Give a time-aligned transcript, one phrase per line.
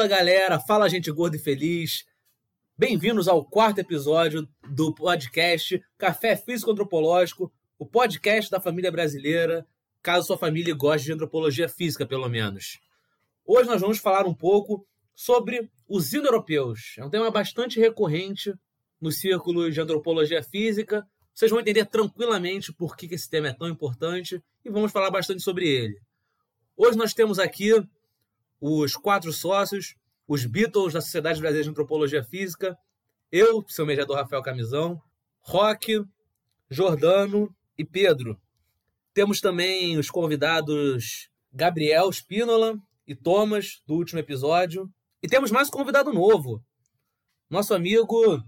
[0.00, 2.06] Fala galera, fala gente gorda e feliz.
[2.74, 9.66] Bem-vindos ao quarto episódio do podcast Café Físico Antropológico, o podcast da família brasileira,
[10.02, 12.80] caso sua família goste de antropologia física, pelo menos.
[13.44, 16.94] Hoje nós vamos falar um pouco sobre os indo-europeus.
[16.96, 18.54] É um tema bastante recorrente
[18.98, 21.06] nos círculos de antropologia física.
[21.34, 25.42] Vocês vão entender tranquilamente por que esse tema é tão importante e vamos falar bastante
[25.42, 26.00] sobre ele.
[26.74, 27.74] Hoje nós temos aqui
[28.60, 29.94] os quatro sócios,
[30.28, 32.76] os Beatles da Sociedade Brasileira de Antropologia Física,
[33.32, 35.00] eu, seu mediador Rafael Camisão,
[35.40, 36.04] Roque,
[36.68, 38.38] Jordano e Pedro.
[39.14, 44.88] Temos também os convidados Gabriel Spínola e Thomas, do último episódio.
[45.22, 46.62] E temos mais um convidado novo,
[47.48, 48.42] nosso amigo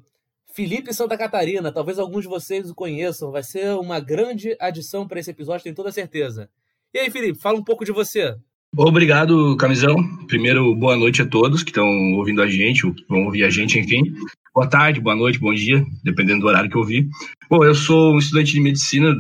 [0.55, 1.73] Felipe Santa Catarina.
[1.73, 3.33] Talvez alguns de vocês o conheçam.
[3.33, 6.49] Vai ser uma grande adição para esse episódio, tenho toda certeza.
[6.95, 8.37] E aí, Felipe, fala um pouco de você.
[8.75, 9.95] Obrigado, Camisão.
[10.27, 13.79] Primeiro, boa noite a todos que estão ouvindo a gente, ou vão ouvir a gente,
[13.79, 14.15] enfim.
[14.55, 17.07] Boa tarde, boa noite, bom dia, dependendo do horário que eu ouvir.
[17.51, 19.15] Bom, eu sou um estudante de medicina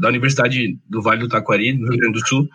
[0.00, 2.48] da Universidade do Vale do Taquari, no Rio Grande do Sul,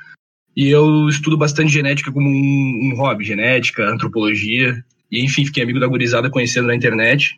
[0.55, 5.81] e eu estudo bastante genética como um, um hobby, genética, antropologia, e enfim, fiquei amigo
[5.81, 7.37] da gurizada conhecendo na internet.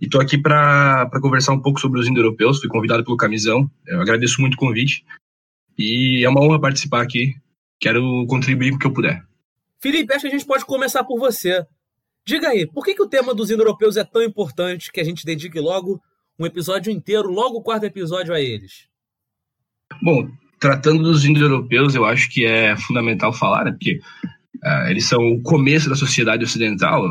[0.00, 4.00] E tô aqui para conversar um pouco sobre os indo-europeus, fui convidado pelo Camisão, eu
[4.00, 5.04] agradeço muito o convite,
[5.76, 7.34] e é uma honra participar aqui
[7.80, 9.24] quero contribuir o que eu puder.
[9.80, 11.64] Felipe, acho que a gente pode começar por você.
[12.24, 15.24] Diga aí, por que, que o tema dos indo-europeus é tão importante que a gente
[15.24, 16.00] dedique logo
[16.38, 18.86] um episódio inteiro, logo o quarto episódio a eles?
[20.02, 20.28] Bom,
[20.60, 23.98] tratando dos indo-europeus, eu acho que é fundamental falar, né, porque
[24.64, 27.04] uh, eles são o começo da sociedade ocidental,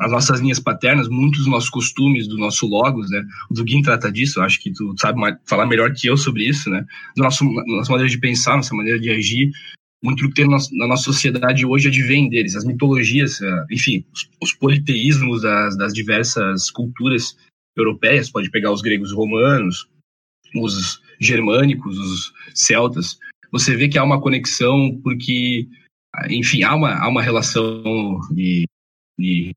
[0.00, 3.22] as nossas linhas paternas, muitos dos nossos costumes, do nosso logos, né?
[3.50, 6.70] O Dugin trata disso, eu acho que tu sabe falar melhor que eu sobre isso,
[6.70, 6.84] né?
[7.16, 9.50] Do nosso, nossa maneira de pensar, nossa maneira de agir,
[10.02, 14.28] muito do que tem na nossa sociedade hoje advém deles, as mitologias, eh, enfim, os,
[14.42, 17.36] os politeísmos das, das, diversas culturas
[17.76, 19.88] europeias, pode pegar os gregos romanos,
[20.56, 23.16] os germânicos, os celtas,
[23.52, 25.68] você vê que há uma conexão porque,
[26.30, 28.66] enfim, há uma, há uma relação de,
[29.18, 29.52] de,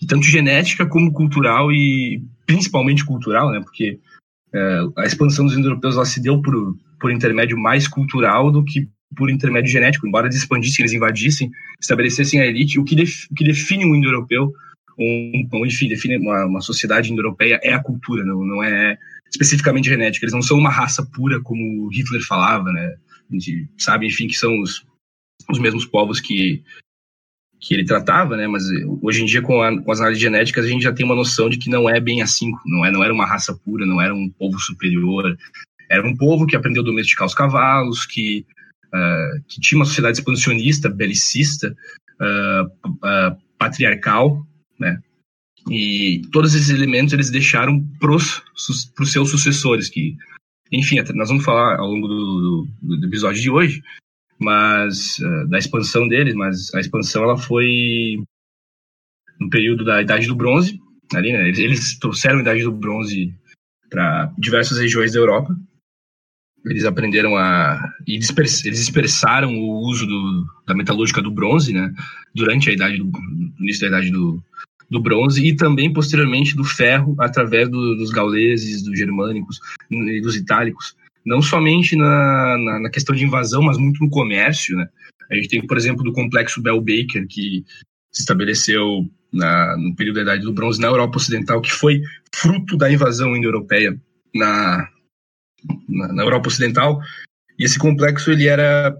[0.00, 4.00] de tanto genética como cultural e principalmente cultural, né, porque
[4.52, 9.30] é, a expansão dos indo-europeus se deu por, por intermédio mais cultural do que por
[9.30, 13.44] intermédio genético, embora eles expandissem, eles invadissem, estabelecessem a elite, o que, def, o que
[13.44, 14.52] define um indo-europeu,
[14.98, 18.98] um, enfim, define uma, uma sociedade indo-europeia é a cultura, não, não é
[19.30, 20.24] especificamente genética.
[20.24, 22.96] Eles não são uma raça pura, como Hitler falava, né?
[23.30, 24.84] A gente sabe, enfim, que são os,
[25.48, 26.62] os mesmos povos que,
[27.60, 28.46] que ele tratava, né?
[28.46, 28.64] Mas
[29.02, 31.48] hoje em dia, com, a, com, as análises genéticas, a gente já tem uma noção
[31.48, 34.14] de que não é bem assim, não, é, não era uma raça pura, não era
[34.14, 35.36] um povo superior.
[35.88, 38.44] Era um povo que aprendeu a domesticar os cavalos, que
[38.94, 41.74] uh, que tinha uma sociedade expansionista, belicista,
[42.20, 44.46] uh, patriarcal,
[44.78, 45.00] né?
[45.70, 48.42] E todos esses elementos eles deixaram para os
[49.06, 50.16] seus sucessores, que,
[50.72, 53.82] enfim, nós vamos falar ao longo do, do, do episódio de hoje,
[54.38, 55.18] mas
[55.48, 58.22] da expansão deles, mas a expansão ela foi
[59.38, 60.80] no período da Idade do Bronze,
[61.14, 61.48] ali, né?
[61.48, 63.34] Eles, eles trouxeram a Idade do Bronze
[63.90, 65.54] para diversas regiões da Europa
[66.68, 67.92] eles aprenderam a.
[68.06, 71.92] E eles dispersaram o uso do, da metalúrgica do bronze, né?
[72.34, 74.42] Durante a idade do, do início da idade do,
[74.90, 80.36] do bronze e também posteriormente do ferro através do, dos gauleses, dos germânicos e dos
[80.36, 80.96] itálicos.
[81.24, 84.88] Não somente na, na, na, questão de invasão, mas muito no comércio, né?
[85.30, 87.64] A gente tem, por exemplo, do complexo Bell Baker, que
[88.10, 92.00] se estabeleceu na, no período da Idade do Bronze na Europa Ocidental, que foi
[92.34, 94.00] fruto da invasão indo-europeia
[94.34, 94.88] na,
[95.88, 97.00] na, na Europa Ocidental.
[97.58, 98.96] E esse complexo ele era,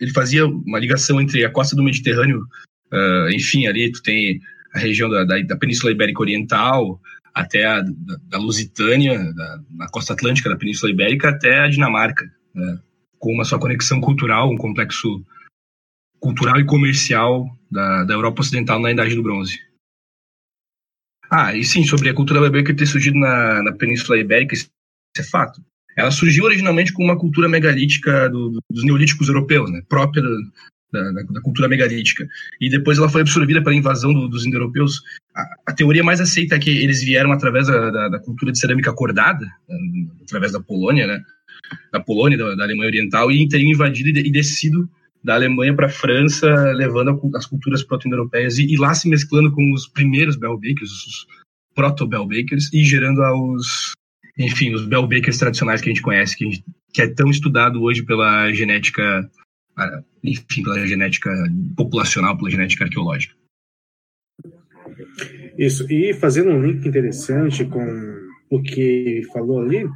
[0.00, 2.42] ele fazia uma ligação entre a costa do Mediterrâneo,
[2.92, 4.40] uh, enfim, ali tu tem
[4.74, 7.00] a região da, da, da Península Ibérica Oriental,
[7.34, 12.30] até a da, da Lusitânia, da, na costa atlântica da Península Ibérica, até a Dinamarca,
[12.54, 12.78] né,
[13.18, 15.24] com uma sua conexão cultural, um complexo
[16.20, 19.58] cultural e comercial da, da Europa Ocidental na Idade do Bronze.
[21.30, 24.68] Ah, e sim, sobre a cultura barbârica ter surgido na, na Península Ibérica, isso
[25.16, 25.64] é fato.
[25.96, 31.22] Ela surgiu originalmente com uma cultura megalítica do, dos neolíticos europeus, né, própria da, da,
[31.22, 32.26] da, cultura megalítica.
[32.60, 35.02] E depois ela foi absorvida pela invasão do, dos indo-europeus.
[35.34, 38.92] A, a, teoria mais aceita é que eles vieram através da, da cultura de cerâmica
[38.92, 39.46] cordada,
[40.22, 41.22] através da Polônia, né,
[41.92, 44.88] da Polônia, da, Alemanha Oriental, e teriam invadido e, descido
[45.22, 49.72] da Alemanha para a França, levando as culturas proto-europeias e, e, lá se mesclando com
[49.72, 51.26] os primeiros Bell Bakers, os
[51.74, 53.92] proto-Bell Bakers, e gerando aos,
[54.38, 57.82] enfim, os bell bakers tradicionais que a gente conhece, que, gente, que é tão estudado
[57.82, 59.30] hoje pela genética,
[60.22, 61.30] enfim, pela genética
[61.76, 63.34] populacional, pela genética arqueológica.
[65.58, 67.86] Isso, e fazendo um link interessante com
[68.50, 69.86] o que falou ali,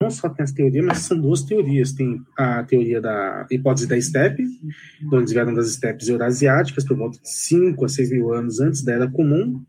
[0.00, 1.92] não só tem essa teoria, mas são duas teorias.
[1.92, 4.44] Tem a teoria da hipótese da estepe,
[5.12, 8.92] onde vieram das estepes eurasiáticas por volta de 5 a 6 mil anos antes da
[8.92, 9.64] Era Comum,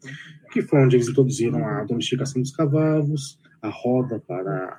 [0.52, 4.78] que foi onde eles introduziram a domesticação dos cavalos, a roda para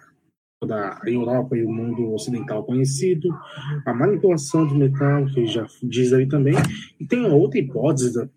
[0.60, 3.28] toda a Europa e o mundo ocidental conhecido,
[3.84, 6.54] a manipulação do metal, que já diz aí também,
[6.98, 8.28] e tem outra hipótese,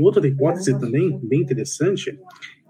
[0.00, 2.18] outra hipótese também bem interessante,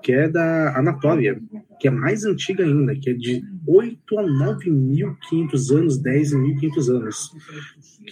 [0.03, 1.41] que é da Anatólia,
[1.81, 7.31] que é mais antiga ainda, que é de 8 a 9.500 anos, 10.500 anos,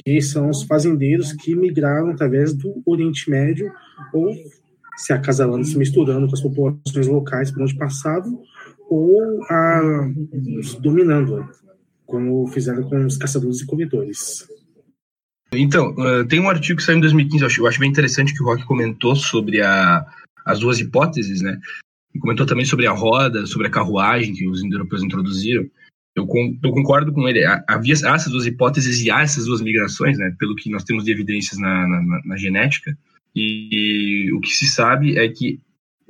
[0.05, 3.71] que são os fazendeiros que migraram através do Oriente Médio
[4.13, 4.35] ou
[4.97, 8.43] se acasalando, se misturando com as populações locais por onde passavam,
[8.93, 9.81] ou a,
[10.81, 11.49] dominando,
[12.05, 14.47] como fizeram com os caçadores e coletores.
[15.55, 15.94] Então,
[16.29, 18.47] tem um artigo que saiu em 2015, eu acho, eu acho bem interessante que o
[18.47, 20.06] Rock comentou sobre a,
[20.44, 21.59] as duas hipóteses, né?
[22.15, 25.67] E comentou também sobre a roda, sobre a carruagem que os indo-europeus introduziram.
[26.15, 27.43] Eu, com, eu, concordo com ele.
[27.67, 30.35] Havia essas duas hipóteses e há essas duas migrações, né?
[30.39, 32.97] Pelo que nós temos de evidências na, na, na genética.
[33.35, 33.69] E,
[34.27, 35.59] e, o que se sabe é que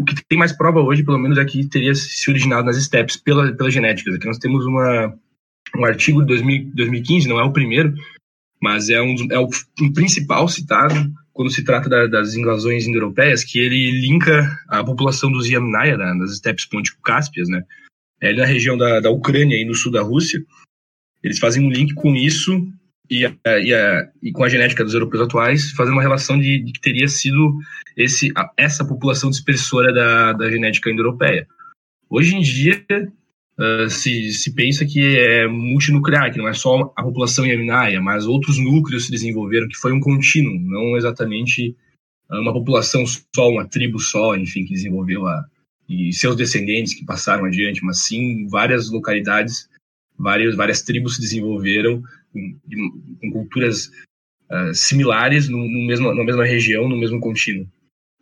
[0.02, 3.16] o que tem mais prova hoje, pelo menos, é que teria se originado nas steppes
[3.16, 4.14] pela, pela genética.
[4.14, 5.14] Aqui nós temos uma,
[5.76, 7.94] um artigo de 2000, 2015, não é o primeiro,
[8.60, 9.49] mas é um, é o
[9.81, 10.94] um principal citado
[11.32, 16.12] quando se trata da, das invasões indo-europeias, que ele linka a população dos Yamnaya, né,
[16.14, 17.62] nas estepes pontico-cáspias, né,
[18.20, 20.44] é ali na região da, da Ucrânia e no sul da Rússia,
[21.22, 22.52] eles fazem um link com isso
[23.12, 26.59] e, a, e, a, e com a genética dos europeus atuais, fazendo uma relação de,
[26.61, 27.59] de que teria sido
[27.94, 31.47] esse, a, essa população dispersora da, da genética indo-europeia.
[32.09, 32.82] Hoje em dia,
[33.59, 38.26] uh, se, se pensa que é multinuclear, que não é só a população yamnaia, mas
[38.26, 41.76] outros núcleos se desenvolveram, que foi um contínuo, não exatamente
[42.31, 45.44] uma população só, uma tribo só, enfim, que desenvolveu a,
[45.87, 49.69] e seus descendentes que passaram adiante, mas sim várias localidades,
[50.19, 53.90] várias, várias tribos se desenvolveram com, culturas
[54.50, 57.67] uh, similares no, no mesmo, na mesma região, no mesmo contínuo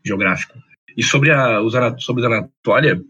[0.04, 0.58] geográfico.
[0.96, 3.00] E sobre, a, os, sobre a Anatólia,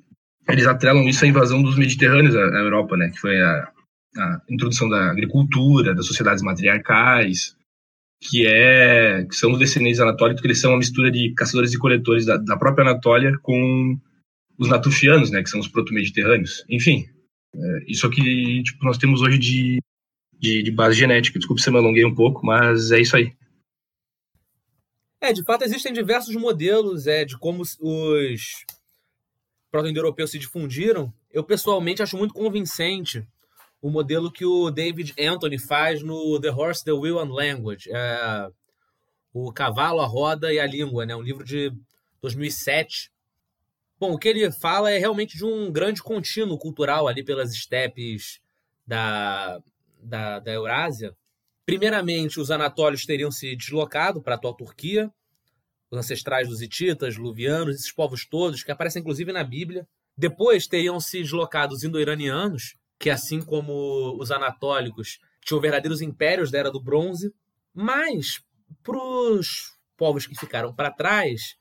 [0.48, 3.10] eles atrelam isso à invasão dos mediterrâneos à, à Europa, né?
[3.10, 3.68] Que foi a,
[4.16, 7.56] a, introdução da agricultura, das sociedades matriarcais,
[8.22, 11.78] que é que são os descendentes anatólicos, que eles são uma mistura de caçadores e
[11.78, 13.98] coletores da, da própria Anatólia com
[14.58, 15.42] os natufianos, né?
[15.42, 16.64] Que são os proto-mediterrâneos.
[16.68, 17.06] Enfim,
[17.54, 19.78] é, isso que tipo, nós temos hoje de,
[20.40, 21.38] de, de base genética.
[21.38, 23.32] Desculpe se eu me alonguei um pouco, mas é isso aí.
[25.20, 28.64] É, de fato, existem diversos modelos é, de como os
[29.70, 33.24] proto-indo-europeus se difundiram, eu pessoalmente acho muito convincente
[33.80, 38.48] o modelo que o David Anthony faz no The Horse, the Will and Language, é,
[39.32, 41.72] o cavalo, a roda e a língua, né, um livro de
[42.20, 43.10] 2007.
[43.98, 48.40] Bom, o que ele fala é realmente de um grande contínuo cultural ali pelas estepes
[48.86, 49.62] da,
[50.02, 51.14] da, da Eurásia.
[51.64, 55.10] Primeiramente, os anatólios teriam se deslocado para a atual Turquia,
[55.90, 59.86] os ancestrais dos hititas, luvianos, esses povos todos, que aparecem inclusive na Bíblia.
[60.16, 66.58] Depois teriam se deslocado os indo-iranianos, que assim como os anatólicos, tinham verdadeiros impérios da
[66.58, 67.32] Era do Bronze.
[67.74, 68.42] Mas,
[68.82, 71.56] para os povos que ficaram para trás,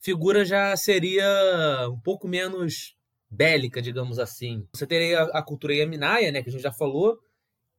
[0.00, 2.96] figura já seria um pouco menos
[3.30, 4.66] bélica, digamos assim.
[4.72, 7.18] Você teria a cultura Yaminaia, né, que a gente já falou,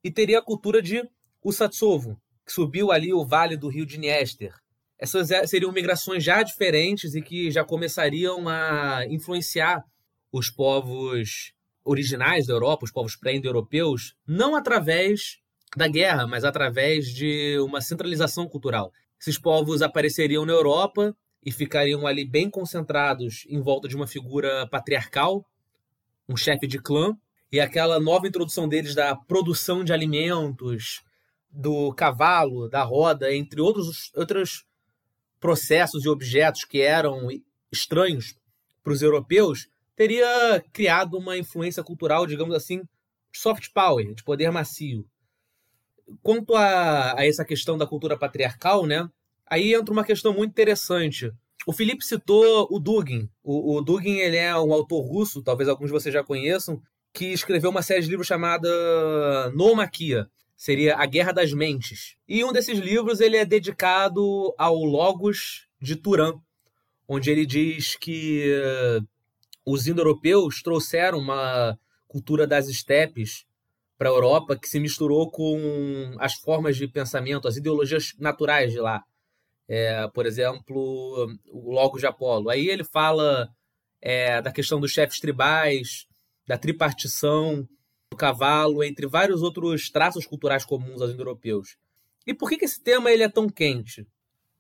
[0.08, 1.04] e teria a cultura de
[1.44, 4.54] Usatsovo, que subiu ali o vale do rio Dniester,
[4.98, 9.84] essas é, seriam migrações já diferentes e que já começariam a influenciar
[10.32, 11.52] os povos
[11.84, 15.40] originais da Europa, os povos pré-indo-europeus, não através
[15.76, 18.94] da guerra, mas através de uma centralização cultural.
[19.20, 21.14] Esses povos apareceriam na Europa
[21.46, 25.46] e ficariam ali bem concentrados em volta de uma figura patriarcal,
[26.30, 27.14] um chefe de clã,
[27.52, 31.02] e aquela nova introdução deles da produção de alimentos,
[31.50, 34.66] do cavalo, da roda, entre outros, outros
[35.40, 37.30] processos e objetos que eram
[37.72, 38.36] estranhos
[38.84, 42.82] para os europeus, teria criado uma influência cultural, digamos assim,
[43.34, 45.06] soft power, de poder macio.
[46.22, 49.08] Quanto a, a essa questão da cultura patriarcal, né,
[49.46, 51.32] aí entra uma questão muito interessante.
[51.66, 53.30] O Felipe citou o Dugin.
[53.44, 56.82] O, o Dugin ele é um autor russo, talvez alguns de vocês já conheçam,
[57.18, 62.16] que escreveu uma série de livros chamada Nomaquia, seria A Guerra das Mentes.
[62.28, 66.36] E um desses livros ele é dedicado ao Logos de Turan,
[67.08, 69.08] onde ele diz que uh,
[69.66, 71.76] os indo-europeus trouxeram uma
[72.08, 73.46] cultura das estepes
[73.98, 78.80] para a Europa que se misturou com as formas de pensamento, as ideologias naturais de
[78.80, 79.04] lá.
[79.68, 82.52] É, por exemplo, o Logos de Apolo.
[82.52, 83.50] Aí ele fala
[84.00, 86.07] é, da questão dos chefes tribais,
[86.48, 87.68] da tripartição
[88.12, 91.78] do cavalo, entre vários outros traços culturais comuns aos indo-europeus.
[92.26, 94.08] E por que, que esse tema ele é tão quente?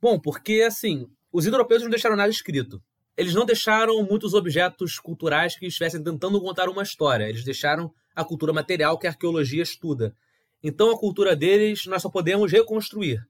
[0.01, 2.82] Bom, porque assim, os indo-europeus não deixaram nada escrito.
[3.15, 7.27] Eles não deixaram muitos objetos culturais que estivessem tentando contar uma história.
[7.27, 10.15] Eles deixaram a cultura material que a arqueologia estuda.
[10.62, 13.25] Então, a cultura deles nós só podemos reconstruir.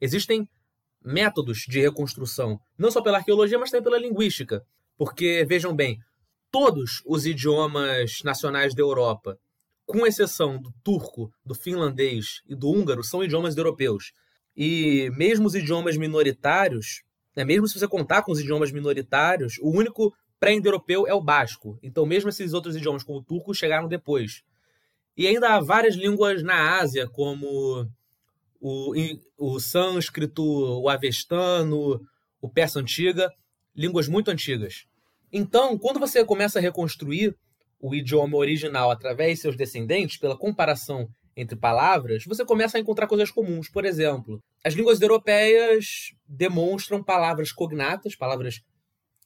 [0.00, 0.48] Existem
[1.04, 4.64] métodos de reconstrução, não só pela arqueologia, mas também pela linguística.
[4.96, 5.98] Porque, vejam bem,
[6.52, 9.38] todos os idiomas nacionais da Europa,
[9.86, 14.12] com exceção do turco, do finlandês e do húngaro, são idiomas europeus.
[14.54, 17.02] E mesmo os idiomas minoritários,
[17.34, 21.78] né, mesmo se você contar com os idiomas minoritários, o único pré-indo-europeu é o basco.
[21.82, 24.42] Então, mesmo esses outros idiomas, como o turco, chegaram depois.
[25.16, 27.88] E ainda há várias línguas na Ásia, como
[28.60, 28.94] o,
[29.38, 32.00] o sânscrito, o avestano,
[32.40, 33.32] o persa antiga,
[33.74, 34.84] línguas muito antigas.
[35.32, 37.34] Então, quando você começa a reconstruir
[37.80, 43.06] o idioma original através de seus descendentes, pela comparação entre palavras, você começa a encontrar
[43.06, 43.68] coisas comuns.
[43.68, 48.60] Por exemplo, as línguas europeias demonstram palavras cognatas, palavras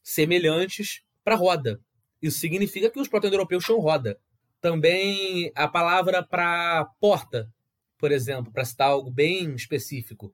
[0.03, 1.81] semelhantes, para roda.
[2.23, 4.17] Isso significa que os proto-europeus tinham roda.
[4.61, 7.49] Também a palavra para porta,
[7.99, 10.33] por exemplo, para citar algo bem específico,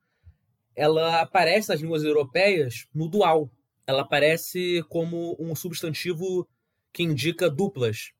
[0.76, 3.50] ela aparece nas línguas europeias no dual.
[3.87, 6.49] Ela aparece como um substantivo
[6.93, 8.12] que indica duplas.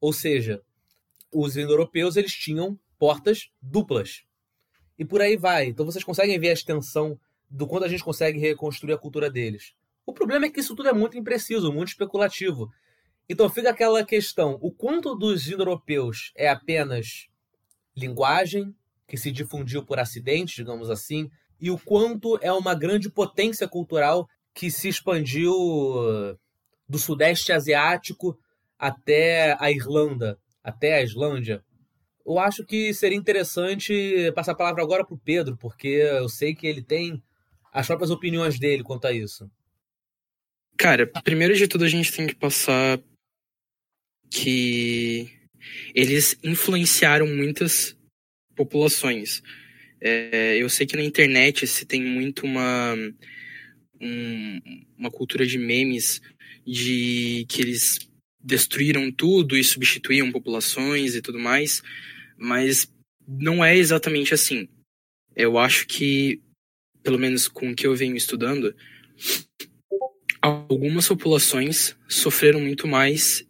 [0.00, 0.62] Ou seja,
[1.32, 4.24] os indo-europeus eles tinham portas duplas.
[4.98, 5.66] E por aí vai.
[5.66, 9.74] Então vocês conseguem ver a extensão do quanto a gente consegue reconstruir a cultura deles.
[10.04, 12.70] O problema é que isso tudo é muito impreciso, muito especulativo.
[13.28, 17.28] Então fica aquela questão: o quanto dos indo-europeus é apenas
[17.96, 18.74] linguagem
[19.06, 24.28] que se difundiu por acidente, digamos assim, e o quanto é uma grande potência cultural
[24.56, 25.52] que se expandiu
[26.88, 28.38] do Sudeste Asiático
[28.78, 31.62] até a Irlanda, até a Islândia.
[32.24, 36.54] Eu acho que seria interessante passar a palavra agora para o Pedro, porque eu sei
[36.54, 37.22] que ele tem
[37.70, 39.48] as próprias opiniões dele quanto a isso.
[40.78, 42.98] Cara, primeiro de tudo a gente tem que passar
[44.30, 45.30] que
[45.94, 47.96] eles influenciaram muitas
[48.54, 49.42] populações.
[50.00, 52.94] É, eu sei que na internet se tem muito uma,
[54.00, 54.60] um,
[54.98, 56.20] uma cultura de memes
[56.66, 57.98] de que eles
[58.40, 61.82] destruíram tudo e substituíam populações e tudo mais,
[62.36, 62.90] mas
[63.26, 64.68] não é exatamente assim.
[65.34, 66.40] Eu acho que,
[67.02, 68.74] pelo menos com o que eu venho estudando,
[70.40, 73.45] algumas populações sofreram muito mais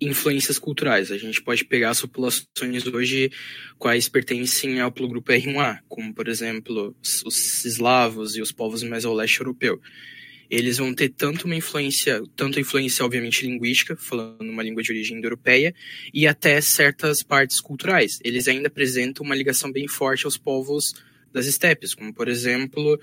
[0.00, 1.10] influências culturais.
[1.10, 3.30] A gente pode pegar as populações hoje
[3.78, 9.14] quais pertencem ao grupo R1A, como por exemplo os eslavos e os povos mais ao
[9.14, 9.80] leste europeu.
[10.50, 15.22] Eles vão ter tanto uma influência, tanto influência obviamente linguística, falando uma língua de origem
[15.22, 15.72] europeia,
[16.12, 18.18] e até certas partes culturais.
[18.24, 20.92] Eles ainda apresentam uma ligação bem forte aos povos
[21.32, 22.98] das estepes, como por exemplo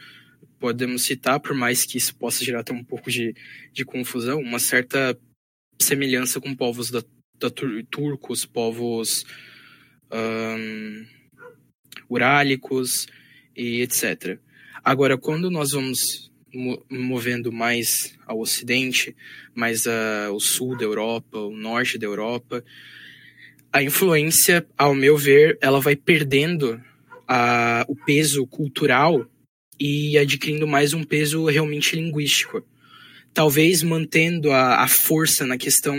[0.59, 3.33] podemos citar, por mais que isso possa gerar até um pouco de,
[3.71, 5.17] de confusão, uma certa
[5.79, 7.03] semelhança com povos da,
[7.39, 7.49] da
[7.89, 9.25] turcos, povos
[10.11, 11.05] um,
[12.09, 13.07] urálicos
[13.55, 14.39] e etc.
[14.83, 16.31] Agora, quando nós vamos
[16.89, 19.15] movendo mais ao ocidente,
[19.53, 22.63] mais ao sul da Europa, o norte da Europa,
[23.71, 26.81] a influência, ao meu ver, ela vai perdendo
[27.27, 29.29] a, o peso cultural
[29.79, 32.63] e adquirindo mais um peso realmente linguístico.
[33.37, 35.95] Talvez mantendo a, a força na questão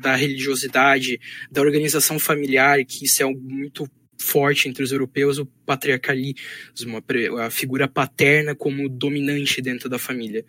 [0.00, 3.86] da religiosidade, da organização familiar, que isso é algo muito
[4.18, 7.04] forte entre os europeus, o patriarcalismo,
[7.42, 10.46] a figura paterna como dominante dentro da família.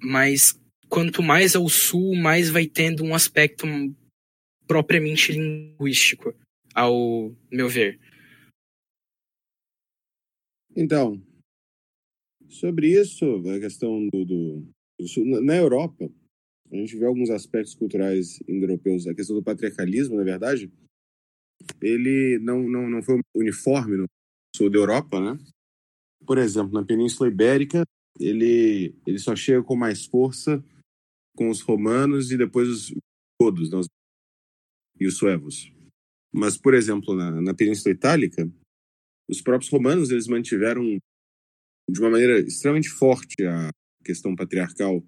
[0.00, 0.56] Mas
[0.88, 3.66] quanto mais ao sul, mais vai tendo um aspecto
[4.64, 6.32] propriamente linguístico,
[6.72, 7.98] ao meu ver.
[10.76, 11.20] Então,
[12.48, 14.66] sobre isso, a questão do, do,
[14.98, 16.10] do, na Europa,
[16.70, 20.70] a gente vê alguns aspectos culturais indo-europeus, a questão do patriarcalismo, na verdade,
[21.80, 24.06] ele não, não, não foi uniforme no
[24.54, 25.38] sul da Europa, né?
[26.26, 27.84] Por exemplo, na Península Ibérica,
[28.20, 30.62] ele, ele só chega com mais força
[31.36, 32.94] com os romanos e depois os
[33.40, 33.80] todos, né?
[35.00, 35.72] e os suevos.
[36.32, 38.50] Mas, por exemplo, na, na Península Itálica,
[39.28, 40.98] os próprios romanos eles mantiveram
[41.88, 43.70] de uma maneira extremamente forte a
[44.04, 45.04] questão patriarcal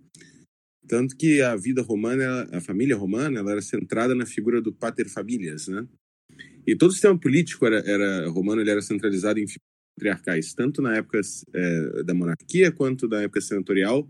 [0.89, 5.09] tanto que a vida romana a família romana ela era centrada na figura do pater
[5.09, 5.87] familias né
[6.67, 9.47] e todo o sistema político era, era romano ele era centralizado em
[10.01, 11.21] patriarcais, tanto na época
[11.53, 14.09] é, da monarquia, quanto na época senatorial,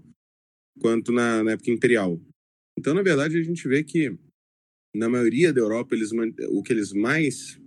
[0.80, 2.20] quanto na, na, época imperial.
[2.78, 4.16] Então, na verdade, a gente vê que
[4.94, 6.10] na maioria da Europa, eles,
[6.48, 7.60] o que eles mais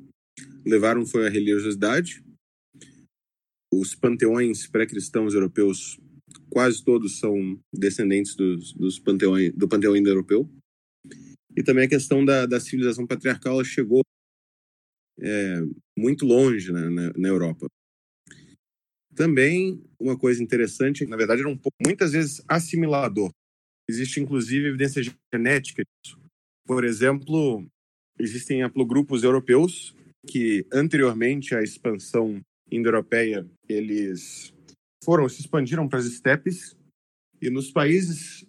[0.66, 2.24] levaram foi a religiosidade.
[3.80, 6.00] Os panteões pré-cristãos europeus,
[6.50, 10.48] quase todos são descendentes dos, dos panteões, do panteão indo-europeu.
[11.56, 14.02] E também a questão da, da civilização patriarcal chegou
[15.20, 15.60] é,
[15.98, 17.68] muito longe né, na, na, Europa.
[19.16, 23.32] Também uma coisa interessante, na verdade, era um pouco, muitas vezes assimilador.
[23.88, 25.02] Existe inclusive evidência
[25.34, 26.20] genética disso.
[26.66, 27.66] Por exemplo,
[28.20, 29.96] existem haplogrupos europeus
[30.28, 34.54] que anteriormente à expansão indo-europeia eles
[35.04, 36.78] foram se expandiram para as estepes
[37.42, 38.46] e nos países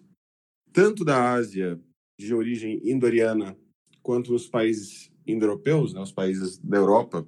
[0.73, 1.80] tanto da Ásia
[2.18, 3.56] de origem indo-ariana
[4.02, 7.26] quanto nos países indo-europeus, né, os países da Europa,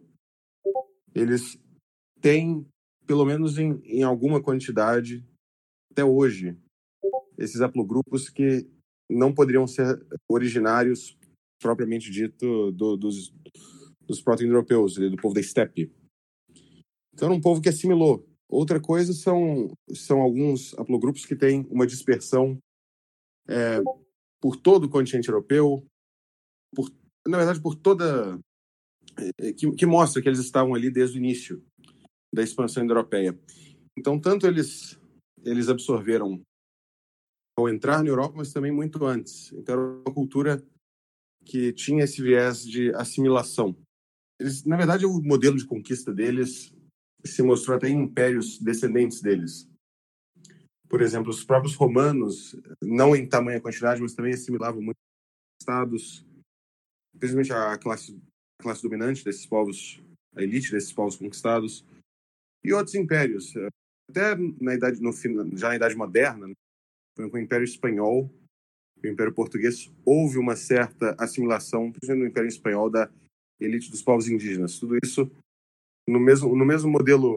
[1.14, 1.58] eles
[2.20, 2.66] têm,
[3.06, 5.24] pelo menos em, em alguma quantidade,
[5.90, 6.56] até hoje,
[7.38, 8.68] esses haplogrupos que
[9.10, 11.16] não poderiam ser originários,
[11.60, 13.32] propriamente dito, do, dos,
[14.02, 15.90] dos proto-indo-europeus, do povo da estepe.
[17.16, 18.28] Então, é um povo que assimilou.
[18.46, 22.58] Outra coisa são, são alguns haplogrupos que têm uma dispersão
[23.48, 23.80] é,
[24.38, 25.82] por todo o continente europeu,
[26.74, 26.92] por
[27.26, 28.38] na verdade, por toda.
[29.40, 31.64] Eh, que, que mostra que eles estavam ali desde o início
[32.32, 33.38] da expansão europeia.
[33.98, 35.00] Então, tanto eles,
[35.42, 36.42] eles absorveram
[37.58, 39.50] ao entrar na Europa, mas também muito antes.
[39.54, 40.62] Então, era uma cultura
[41.46, 43.74] que tinha esse viés de assimilação.
[44.38, 46.75] Eles, na verdade, o modelo de conquista deles
[47.24, 49.68] se mostrou até em impérios descendentes deles.
[50.88, 55.02] Por exemplo, os próprios romanos, não em tamanha quantidade, mas também assimilavam muitos
[55.60, 56.24] estados
[57.18, 58.18] principalmente a classe,
[58.60, 60.00] a classe dominante desses povos,
[60.34, 61.84] a elite desses povos conquistados,
[62.64, 63.54] e outros impérios.
[64.10, 65.12] Até na idade, no,
[65.56, 66.50] já na Idade Moderna,
[67.16, 68.30] com o Império Espanhol,
[69.02, 73.10] o Império Português, houve uma certa assimilação, principalmente no Império Espanhol, da
[73.60, 74.78] elite dos povos indígenas.
[74.78, 75.30] Tudo isso
[76.08, 77.36] no mesmo, no mesmo modelo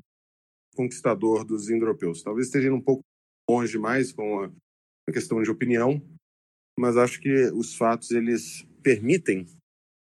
[0.75, 2.21] conquistador dos indo-europeus.
[2.21, 3.03] Talvez esteja indo um pouco
[3.49, 4.51] longe mais com a,
[5.11, 5.99] questão de opinião,
[6.77, 9.47] mas acho que os fatos eles permitem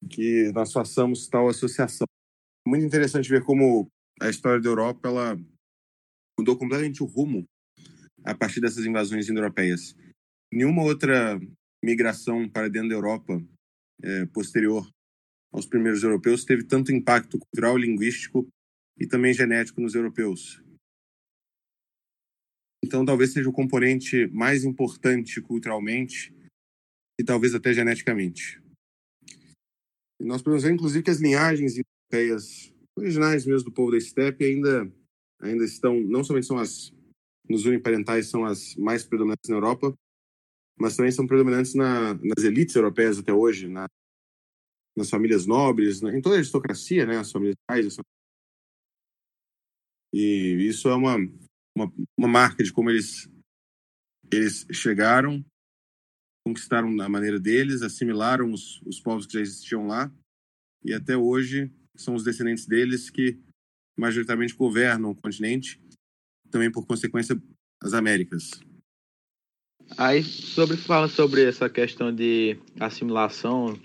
[0.10, 2.08] que nós façamos tal associação.
[2.68, 3.88] Muito interessante ver como
[4.20, 5.38] a história da Europa ela
[6.40, 7.46] mudou completamente o rumo
[8.26, 9.96] a partir dessas invasões indo-europeias.
[10.52, 11.40] Nenhuma outra
[11.84, 13.40] migração para dentro da Europa
[14.04, 14.90] é, posterior
[15.52, 18.48] aos primeiros europeus teve tanto impacto cultural, linguístico
[18.98, 20.62] e também genético nos europeus.
[22.84, 26.34] Então, talvez seja o componente mais importante culturalmente
[27.20, 28.62] e talvez até geneticamente.
[30.20, 34.46] E nós podemos ver, inclusive, que as linhagens europeias originais mesmo do povo da estepe
[34.46, 34.92] ainda,
[35.42, 36.94] ainda estão, não somente são as,
[37.50, 39.94] nos uniparentais, são as mais predominantes na Europa,
[40.78, 43.88] mas também são predominantes na, nas elites europeias até hoje, na,
[45.00, 47.98] nas famílias nobres, na, em toda a aristocracia, né, as famílias reais.
[50.14, 51.16] E isso é uma,
[51.76, 53.28] uma, uma marca de como eles,
[54.32, 55.44] eles chegaram
[56.50, 60.12] conquistaram da maneira deles, assimilaram os, os povos que já existiam lá
[60.84, 63.40] e até hoje são os descendentes deles que
[63.98, 65.80] majoritariamente governam o continente,
[66.50, 67.40] também por consequência
[67.84, 68.52] as Américas.
[69.98, 73.80] Aí sobre fala sobre essa questão de assimilação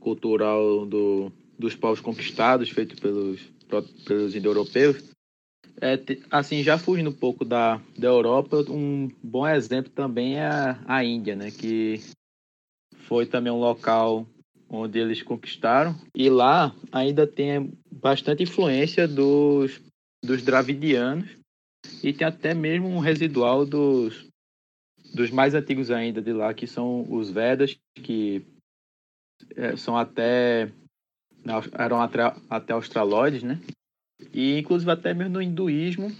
[0.00, 3.40] cultural do, dos povos conquistados feito pelos
[4.04, 5.10] pelos indo-europeus.
[5.80, 5.98] É,
[6.30, 11.04] assim, já fugindo um pouco da, da Europa, um bom exemplo também é a, a
[11.04, 11.50] Índia, né?
[11.50, 12.00] Que
[13.06, 14.26] foi também um local
[14.68, 15.94] onde eles conquistaram.
[16.14, 19.80] E lá ainda tem bastante influência dos,
[20.22, 21.28] dos dravidianos
[22.02, 24.26] e tem até mesmo um residual dos,
[25.14, 28.44] dos mais antigos ainda de lá, que são os Vedas, que
[29.76, 30.70] são até
[31.72, 33.60] eram até, até australóides, né?
[34.32, 36.14] E inclusive até mesmo no hinduísmo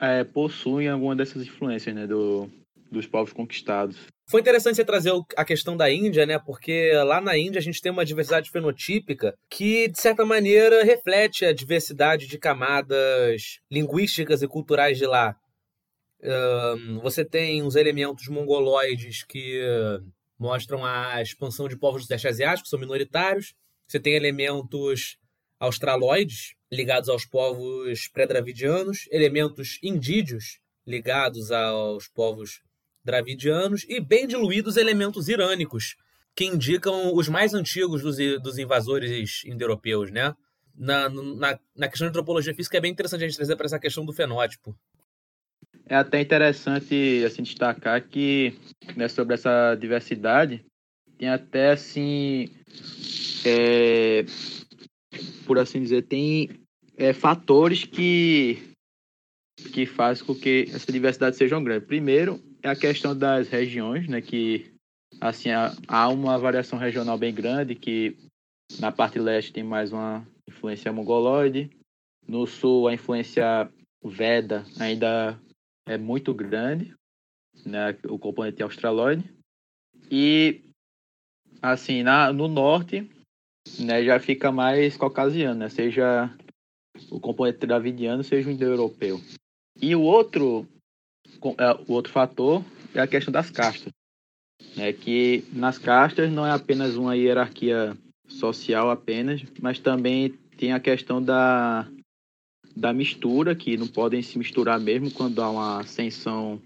[0.00, 2.50] é, possuem alguma dessas influências, né, do,
[2.90, 3.96] dos povos conquistados.
[4.28, 6.38] Foi interessante você trazer a questão da Índia, né?
[6.38, 11.46] Porque lá na Índia a gente tem uma diversidade fenotípica que, de certa maneira, reflete
[11.46, 15.34] a diversidade de camadas linguísticas e culturais de lá.
[17.00, 19.62] você tem os elementos mongoloides que
[20.38, 23.54] mostram a expansão de povos do Sudeste Asiático, são minoritários.
[23.86, 25.18] Você tem elementos
[25.58, 32.62] australoides, ligados aos povos pré-dravidianos, elementos indígeos ligados aos povos
[33.04, 35.96] dravidianos e bem diluídos elementos irânicos,
[36.34, 40.34] que indicam os mais antigos dos, dos invasores indo-europeus, né?
[40.78, 43.78] na, na, na questão de antropologia física é bem interessante a gente trazer para essa
[43.78, 44.78] questão do fenótipo.
[45.88, 48.54] É até interessante assim destacar que
[48.94, 50.62] né, sobre essa diversidade
[51.16, 52.50] tem até assim
[53.44, 54.24] é,
[55.46, 56.50] por assim dizer tem
[56.96, 58.62] é, fatores que
[59.72, 61.86] que faz com que essa diversidade seja grande.
[61.86, 64.70] Primeiro é a questão das regiões, né, que
[65.20, 68.16] assim há uma variação regional bem grande que
[68.78, 71.70] na parte leste tem mais uma influência mongoloide,
[72.26, 73.70] no sul a influência
[74.04, 75.40] Veda ainda
[75.88, 76.94] é muito grande,
[77.64, 79.24] né, o componente australoide.
[80.10, 80.60] E
[81.62, 83.10] assim, na, no norte,
[83.80, 86.30] né, já fica mais caucasiano, né, seja
[87.10, 89.20] o componente dravidiano, seja o indo-europeu.
[89.80, 90.68] E o outro,
[91.58, 92.62] é, o outro fator
[92.94, 93.92] é a questão das castas.
[94.76, 97.96] Né, que nas castas não é apenas uma hierarquia
[98.28, 101.88] social apenas, mas também tem a questão da,
[102.78, 106.62] da mistura, que não podem se misturar mesmo quando há uma ascensão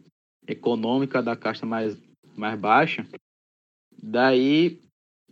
[0.46, 1.96] econômica da casta mais,
[2.36, 3.06] mais baixa.
[4.02, 4.78] Daí,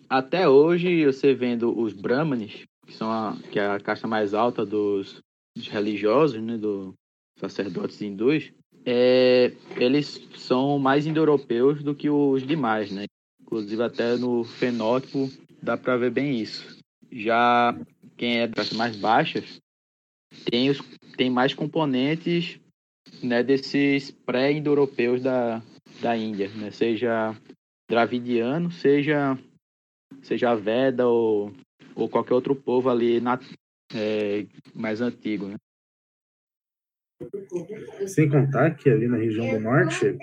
[0.09, 4.65] até hoje, você vendo os brahmanes, que, são a, que é a casta mais alta
[4.65, 5.21] dos,
[5.55, 6.95] dos religiosos, né, dos
[7.39, 8.51] sacerdotes hindus,
[8.85, 13.05] é, eles são mais indo-europeus do que os demais, né?
[13.43, 15.29] Inclusive até no fenótipo
[15.63, 16.79] dá para ver bem isso.
[17.13, 17.79] Já
[18.17, 19.61] quem é das mais baixas
[20.51, 20.79] tem, os,
[21.17, 22.59] tem mais componentes
[23.23, 25.63] né, desses pré-indo-europeus da,
[26.01, 26.71] da Índia, né?
[26.71, 27.37] seja
[27.89, 29.37] dravidiano, seja,
[30.23, 31.53] seja Veda ou,
[31.95, 33.39] ou qualquer outro povo ali na,
[33.95, 35.47] é, mais antigo.
[35.47, 35.57] Né?
[38.07, 40.17] Sem contar que ali na região do norte,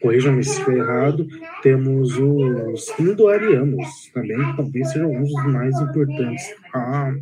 [0.00, 1.26] corrijam-me se estiver errado,
[1.62, 6.54] temos os indo-arianos, também talvez sejam alguns dos mais importantes.
[6.74, 7.12] Ah,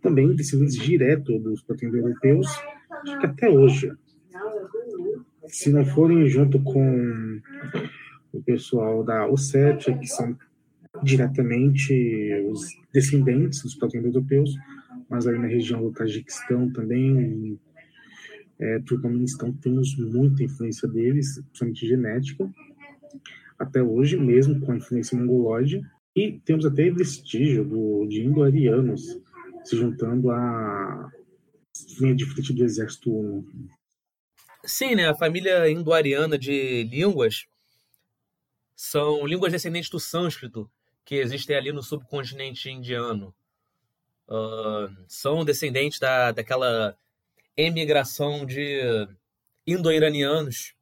[0.00, 2.46] também descendentes direto dos proto-europeus,
[2.90, 3.92] acho que até hoje.
[5.48, 7.40] Se não forem junto com
[8.32, 10.36] o pessoal da Ossétia, que são
[11.02, 11.92] diretamente
[12.50, 12.60] os
[12.92, 14.54] descendentes dos proto-europeus,
[15.08, 17.58] mas ali na região do Tajiquistão também,
[18.58, 22.50] é, Turcomenistão, temos muita influência deles, principalmente genética,
[23.58, 25.82] até hoje, mesmo com a influência mongolóide,
[26.14, 29.21] e temos até vestígio do, de indo-arianos
[29.64, 31.10] se juntando à
[32.00, 33.70] linha de frente do exército Uno.
[34.64, 35.08] Sim, né?
[35.08, 37.46] A família indo-ariana de línguas
[38.76, 40.70] são línguas descendentes do sânscrito,
[41.04, 43.34] que existem ali no subcontinente indiano.
[44.28, 46.96] Uh, são descendentes da, daquela
[47.56, 49.08] emigração de
[49.66, 50.74] indo-iranianos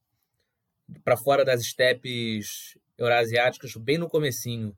[1.05, 4.77] para fora das estepes eurasiáticas bem no comecinho.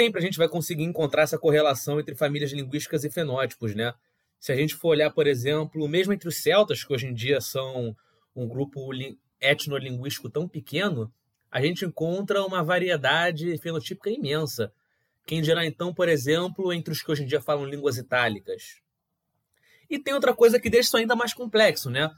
[0.00, 3.92] Sempre a gente vai conseguir encontrar essa correlação entre famílias linguísticas e fenótipos, né?
[4.38, 7.38] Se a gente for olhar, por exemplo, mesmo entre os celtas, que hoje em dia
[7.38, 7.94] são
[8.34, 8.88] um grupo
[9.38, 11.12] etnolinguístico tão pequeno,
[11.50, 14.72] a gente encontra uma variedade fenotípica imensa.
[15.26, 18.80] Quem dirá então, por exemplo, entre os que hoje em dia falam línguas itálicas?
[19.90, 22.10] E tem outra coisa que deixa isso ainda mais complexo, né?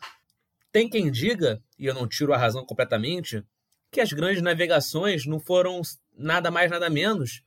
[0.70, 3.42] Tem quem diga, e eu não tiro a razão completamente,
[3.90, 5.82] que as grandes navegações não foram
[6.16, 7.42] nada mais nada menos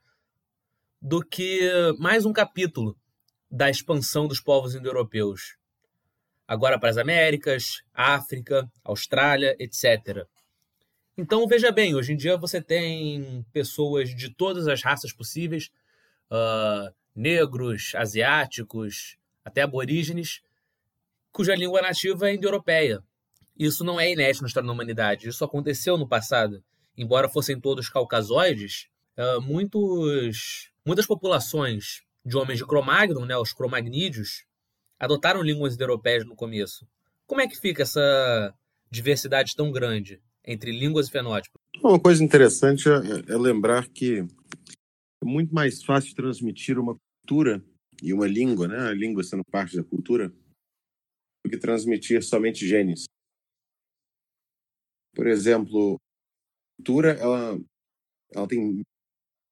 [1.07, 1.61] do que
[1.99, 2.97] mais um capítulo
[3.51, 5.55] da expansão dos povos indo-europeus.
[6.47, 10.25] Agora para as Américas, África, Austrália, etc.
[11.15, 15.69] Então veja bem, hoje em dia você tem pessoas de todas as raças possíveis,
[16.31, 20.41] uh, negros, asiáticos, até aborígenes,
[21.31, 23.03] cuja língua nativa é indo-europeia.
[23.55, 26.63] Isso não é inédito na história da humanidade, isso aconteceu no passado.
[26.97, 34.45] Embora fossem todos caucasoides, uh, muitos Muitas populações de homens de Cromagnon, né, os cromagnídeos,
[34.99, 36.88] adotaram línguas europeias no começo.
[37.25, 38.54] Como é que fica essa
[38.91, 41.60] diversidade tão grande entre línguas e fenótipos?
[41.84, 47.65] Uma coisa interessante é, é lembrar que é muito mais fácil transmitir uma cultura
[48.04, 50.30] e uma língua, né, a língua sendo parte da cultura,
[51.43, 53.06] do que transmitir somente genes.
[55.15, 57.60] Por exemplo, a cultura ela,
[58.32, 58.84] ela tem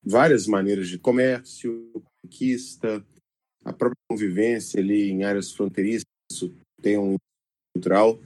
[0.03, 3.05] várias maneiras de comércio, conquista,
[3.63, 6.05] a própria convivência ali em áreas fronteiriças,
[6.81, 7.15] tem um
[7.73, 8.21] cultural.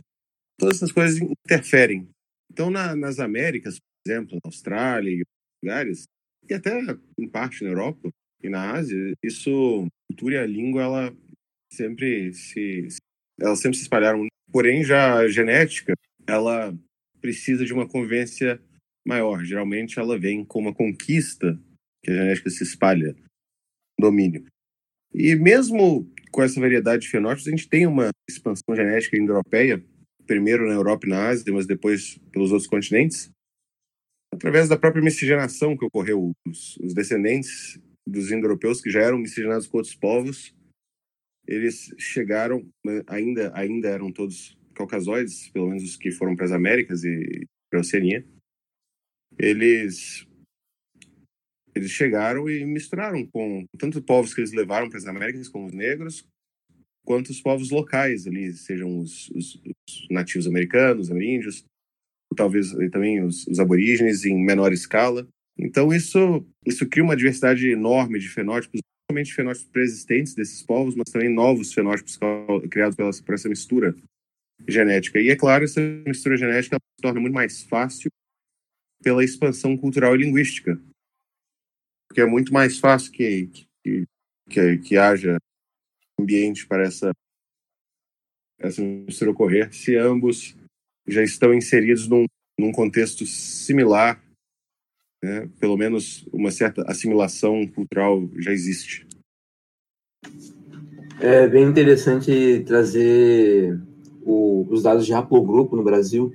[0.60, 2.10] Todas essas coisas interferem.
[2.52, 5.24] Então, na, nas Américas, por exemplo, na Austrália e
[5.64, 6.06] lugares,
[6.50, 6.80] e até
[7.20, 8.10] em parte na Europa
[8.42, 11.18] e na Ásia, isso, a cultura e a língua, ela
[11.72, 12.88] sempre se,
[13.40, 14.26] elas sempre se espalharam.
[14.52, 15.94] Porém, já a genética,
[16.26, 16.76] ela
[17.22, 18.62] precisa de uma convivência
[19.06, 19.44] maior.
[19.44, 21.60] Geralmente, ela vem com uma conquista
[22.08, 23.14] que a genética se espalha,
[24.00, 24.46] domínio.
[25.14, 29.84] E mesmo com essa variedade de fenótipos, a gente tem uma expansão genética indo-europeia,
[30.26, 33.30] primeiro na Europa e na Ásia, mas depois pelos outros continentes,
[34.34, 36.32] através da própria miscigenação que ocorreu.
[36.48, 40.56] Os, os descendentes dos indo-europeus que já eram miscigenados com outros povos,
[41.46, 46.52] eles chegaram, né, ainda, ainda eram todos caucasoides, pelo menos os que foram para as
[46.52, 48.26] Américas e para a Oceania.
[49.40, 50.27] Eles
[51.78, 55.74] eles chegaram e misturaram com tanto povos que eles levaram para as Américas, como os
[55.74, 56.26] negros,
[57.06, 61.64] quanto os povos locais ali, sejam os, os, os nativos americanos, ameríndios,
[62.36, 65.28] talvez também os, os, aborígenes em menor escala.
[65.58, 70.96] Então isso isso cria uma diversidade enorme de fenótipos, não somente fenótipos preexistentes desses povos,
[70.96, 72.20] mas também novos fenótipos
[72.70, 73.96] criados pela, por essa mistura
[74.68, 75.20] genética.
[75.20, 78.10] E é claro, essa mistura genética se torna muito mais fácil
[79.02, 80.80] pela expansão cultural e linguística
[82.08, 83.50] porque é muito mais fácil que,
[83.84, 84.06] que,
[84.50, 85.38] que, que haja
[86.20, 87.12] ambiente para essa,
[88.60, 90.56] essa mistura ocorrer se ambos
[91.08, 92.26] já estão inseridos num,
[92.60, 94.22] num contexto similar,
[95.24, 95.50] né?
[95.60, 99.08] pelo menos uma certa assimilação cultural já existe.
[101.20, 103.80] É bem interessante trazer
[104.24, 106.32] o, os dados de haplogrupo no Brasil,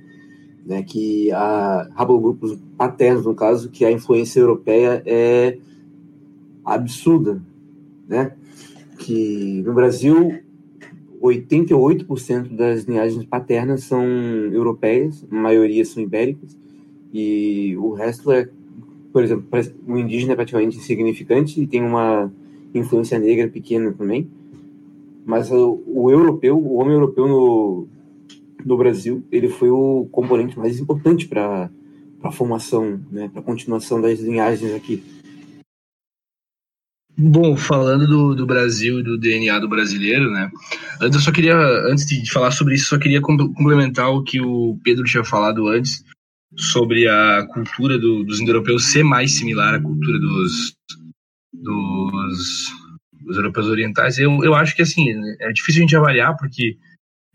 [0.65, 5.57] né, que a haplogrupos paternos, no caso, que a influência europeia é
[6.63, 7.41] absurda,
[8.07, 8.31] né?
[8.97, 10.39] Que no Brasil
[11.21, 16.57] 88% das linhagens paternas são europeias, a maioria são ibéricas,
[17.13, 18.49] e o resto é,
[19.11, 19.45] por exemplo,
[19.87, 22.31] o indígena é praticamente insignificante e tem uma
[22.73, 24.27] influência negra pequena também.
[25.25, 27.87] Mas o, o europeu, o homem europeu no,
[28.65, 31.69] no Brasil, ele foi o componente mais importante para
[32.23, 35.03] a formação, né, para a continuação das linhagens aqui.
[37.15, 40.49] Bom, falando do, do Brasil e do DNA do brasileiro, né?
[40.99, 41.55] Antes eu só queria,
[41.87, 46.03] antes de falar sobre isso, só queria complementar o que o Pedro tinha falado antes
[46.57, 50.75] sobre a cultura do, dos indo-europeus ser mais similar à cultura dos,
[51.53, 52.71] dos,
[53.21, 54.17] dos europeus orientais.
[54.17, 55.05] Eu, eu acho que assim
[55.39, 56.77] é difícil a gente avaliar porque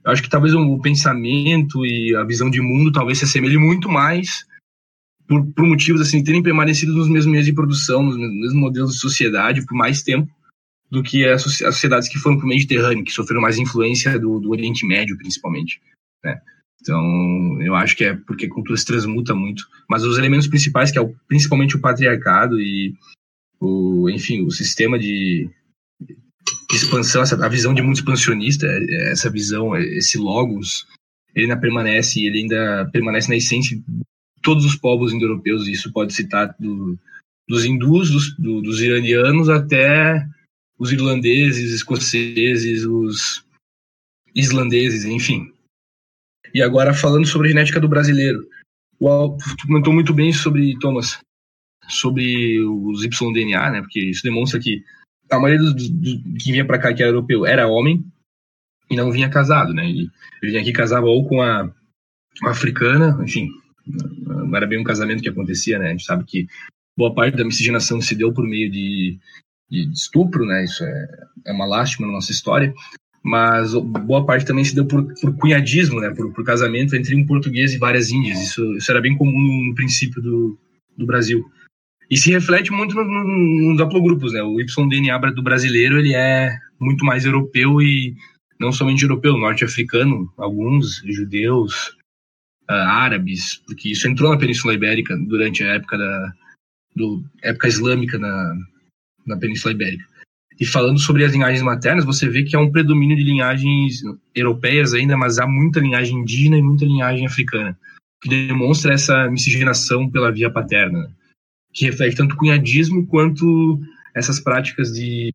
[0.04, 4.46] acho que talvez o pensamento e a visão de mundo talvez se assemelhe muito mais
[5.26, 9.00] por, por motivos assim terem permanecido nos mesmos meios de produção, nos mesmos modelos de
[9.00, 10.32] sociedade por mais tempo
[10.90, 14.50] do que as, sociedades que foram para o Mediterrâneo, que sofreram mais influência do, do
[14.50, 15.80] Oriente Médio, principalmente.
[16.24, 16.40] Né?
[16.80, 19.64] Então, eu acho que é porque a cultura se transmuta muito.
[19.88, 22.94] Mas os elementos principais, que é o, principalmente o patriarcado e,
[23.60, 25.50] o, enfim, o sistema de
[26.76, 28.66] expansão, essa, a visão de mundo expansionista,
[29.10, 30.86] essa visão, esse logos,
[31.34, 33.80] ele ainda permanece, ele ainda permanece na essência
[34.42, 36.98] todos os povos indo-europeus, isso pode citar do,
[37.48, 40.26] dos hindus, dos, do, dos iranianos até
[40.78, 43.44] os irlandeses, escoceses, os
[44.34, 45.52] islandeses, enfim.
[46.54, 48.46] E agora falando sobre a genética do brasileiro.
[49.00, 51.18] O, tu comentou muito bem sobre, Thomas,
[51.88, 53.80] sobre os YDNA, né?
[53.80, 54.82] Porque isso demonstra que
[55.30, 58.04] a maioria dos do, que vinha para cá que era europeu era homem
[58.90, 59.88] e não vinha casado, né?
[59.88, 60.10] E
[60.42, 61.70] vinha aqui casava ou com a,
[62.40, 63.48] com a africana, enfim,
[63.86, 65.88] não era bem um casamento que acontecia, né?
[65.88, 66.46] A gente sabe que
[66.96, 69.18] boa parte da miscigenação se deu por meio de,
[69.70, 70.64] de estupro, né?
[70.64, 71.08] Isso é,
[71.46, 72.74] é uma lástima na nossa história.
[73.22, 76.10] Mas boa parte também se deu por, por cunhadismo, né?
[76.10, 78.40] Por, por, casamento entre um português e várias índias.
[78.40, 80.58] Isso, isso era bem comum no princípio do,
[80.96, 81.44] do Brasil.
[82.10, 84.42] E se reflete muito nos no, no haplogrupos, né?
[84.42, 88.14] O YDNA do brasileiro, ele é muito mais europeu e
[88.58, 91.96] não somente europeu, norte-africano, alguns judeus,
[92.68, 96.32] uh, árabes, porque isso entrou na Península Ibérica durante a época da
[96.94, 98.54] do, época islâmica na,
[99.26, 100.04] na Península Ibérica.
[100.60, 104.02] E falando sobre as linhagens maternas, você vê que há um predomínio de linhagens
[104.34, 107.78] europeias ainda, mas há muita linhagem indígena e muita linhagem africana,
[108.20, 111.08] que demonstra essa miscigenação pela via paterna,
[111.78, 113.78] que reflete tanto o cunhadismo quanto
[114.12, 115.32] essas práticas de,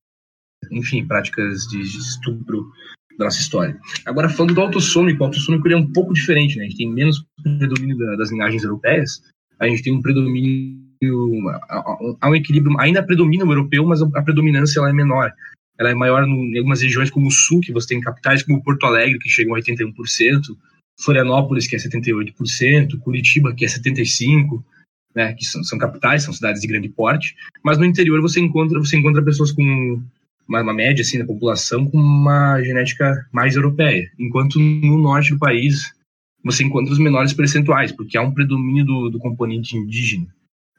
[0.70, 2.70] enfim, práticas de estupro
[3.18, 3.80] da nossa história.
[4.06, 6.66] Agora, falando do autossômico, o autossômico é um pouco diferente, né?
[6.66, 9.22] A gente tem menos predomínio das linhagens europeias,
[9.58, 10.84] a gente tem um predomínio
[12.20, 15.32] há um equilíbrio, ainda predomina o europeu, mas a predominância ela é menor.
[15.80, 18.86] Ela é maior em algumas regiões como o sul, que você tem capitais como Porto
[18.86, 19.94] Alegre, que chegam a 81%,
[21.00, 24.64] Florianópolis, que é 78%, Curitiba, que é 75%,
[25.16, 28.80] né, que são, são capitais, são cidades de grande porte, mas no interior você encontra,
[28.80, 30.02] você encontra pessoas com
[30.48, 35.40] uma, uma, média assim, da população com uma genética mais europeia, enquanto no norte do
[35.40, 35.94] país
[36.44, 40.28] você encontra os menores percentuais, porque há um predomínio do, do componente indígena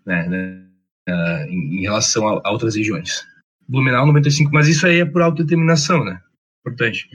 [0.04, 0.64] né, né
[1.08, 3.26] uh, em, em, relação a, a, outras regiões.
[3.66, 6.20] Blumenau 95, mas isso aí é por autodeterminação, né?
[6.60, 7.08] Importante.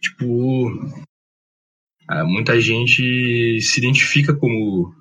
[0.00, 0.68] Tipo,
[2.10, 4.92] uh, muita gente se identifica como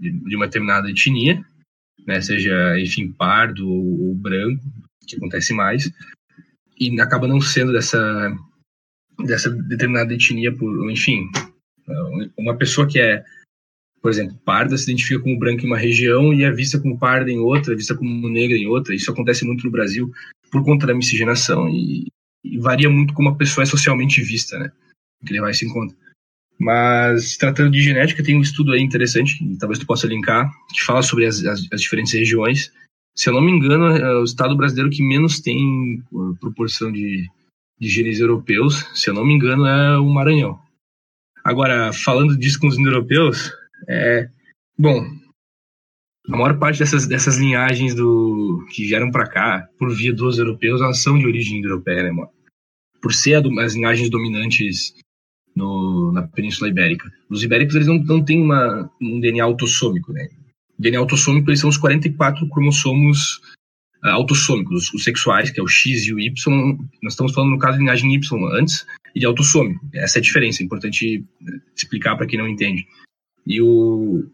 [0.00, 1.44] de, uma determinada etnia,
[2.06, 4.62] né, seja, enfim, pardo ou, ou branco,
[5.06, 5.90] que acontece mais,
[6.78, 8.34] e acaba não sendo dessa,
[9.18, 11.28] dessa determinada etnia, por, enfim,
[12.38, 13.22] uma pessoa que é,
[14.00, 17.30] por exemplo, parda se identifica como branca em uma região e é vista como parda
[17.30, 18.94] em outra, é vista como negra em outra.
[18.94, 20.10] Isso acontece muito no Brasil
[20.50, 22.06] por conta da miscigenação e,
[22.42, 24.72] e varia muito como a pessoa é socialmente vista, né?
[25.26, 25.94] Que levar isso em conta.
[26.60, 30.84] Mas, tratando de genética, tem um estudo aí interessante, que talvez tu possa linkar, que
[30.84, 32.70] fala sobre as, as, as diferentes regiões.
[33.16, 37.26] Se eu não me engano, é o estado brasileiro que menos tem uh, proporção de,
[37.80, 40.60] de genes europeus, se eu não me engano, é o Maranhão.
[41.42, 43.50] Agora, falando disso com os indo-europeus,
[43.88, 44.28] é,
[44.78, 45.02] bom,
[46.28, 50.82] a maior parte dessas, dessas linhagens do, que vieram para cá por via dos europeus,
[50.82, 52.30] elas são de origem indo-europeia, né, mano?
[53.00, 54.92] Por ser as linhagens dominantes
[55.54, 57.10] no, na Península Ibérica.
[57.28, 60.28] Os ibéricos eles não, não têm uma, um DNA autossômico, né?
[60.78, 63.36] O DNA autossômico eles são os 44 cromossomos
[64.04, 66.78] uh, autossômicos, os sexuais, que é o X e o Y.
[67.02, 69.84] Nós estamos falando no caso de linhagem Y antes, e de autossômico.
[69.94, 72.86] Essa é a diferença, é importante né, explicar para quem não entende.
[73.46, 74.24] E o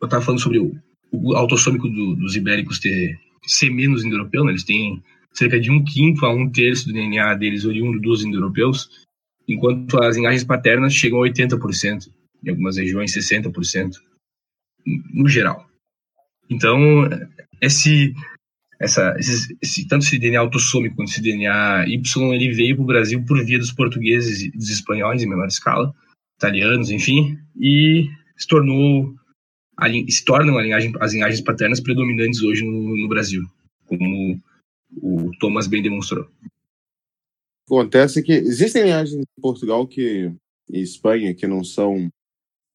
[0.00, 0.76] eu estava falando sobre o,
[1.10, 4.52] o autossômico do, dos ibéricos ter ser menos indo-europeu, né?
[4.52, 9.06] eles têm cerca de um quinto a um terço do DNA deles oriundo dos indo-europeus,
[9.48, 12.10] enquanto as linhagens paternas chegam a 80%,
[12.44, 13.94] em algumas regiões 60%,
[15.12, 15.66] no geral.
[16.50, 16.78] Então,
[17.60, 18.14] esse,
[18.80, 22.00] essa, esse, esse, tanto esse DNA autossômico quanto esse DNA Y,
[22.34, 25.92] ele veio para o Brasil por via dos portugueses e dos espanhóis em menor escala,
[26.36, 29.14] italianos, enfim, e se tornou
[30.08, 33.42] se tornam linhagem, as linhagens paternas predominantes hoje no, no Brasil,
[33.86, 34.40] como
[35.00, 36.28] o Thomas bem demonstrou.
[37.68, 40.32] Acontece que existem linhagens em Portugal que,
[40.70, 42.08] e Espanha que não são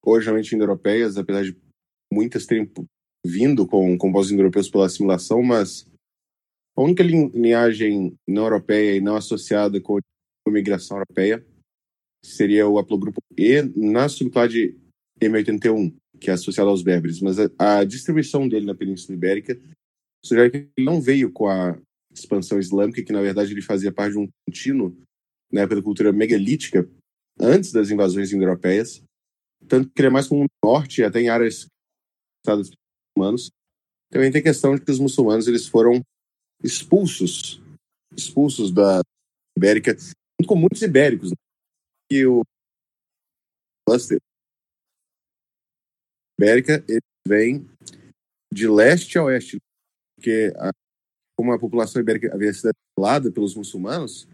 [0.05, 1.57] originalmente indo-europeias, apesar de
[2.11, 2.71] muitas terem
[3.25, 5.87] vindo com, com povos indo-europeus pela assimilação, mas
[6.77, 10.01] a única linhagem não europeia e não associada com a
[10.47, 11.43] imigração europeia
[12.23, 14.77] seria o haplogrupo E na subclade
[15.19, 19.59] M81, que é associado aos berberes, mas a, a distribuição dele na Península Ibérica
[20.23, 21.77] sugere que ele não veio com a
[22.13, 24.95] expansão islâmica, que na verdade ele fazia parte de um contínuo
[25.51, 26.89] na época da cultura megalítica,
[27.39, 29.03] antes das invasões indo-europeias,
[29.67, 31.67] tanto que ele é mais comum no norte, até em áreas
[32.45, 32.71] pelos
[33.15, 33.51] muçulmanos.
[34.11, 36.01] Também tem questão de que os muçulmanos eles foram
[36.63, 37.61] expulsos,
[38.15, 39.01] expulsos da
[39.57, 41.31] Ibérica, junto com muitos ibéricos.
[41.31, 41.35] Né?
[42.11, 42.43] E o
[43.87, 44.19] cluster
[46.39, 47.67] Ibérica ele vem
[48.53, 49.57] de leste a oeste,
[50.15, 50.71] porque a
[51.43, 54.29] como a população ibérica havia sido assimilada pelos muçulmanos,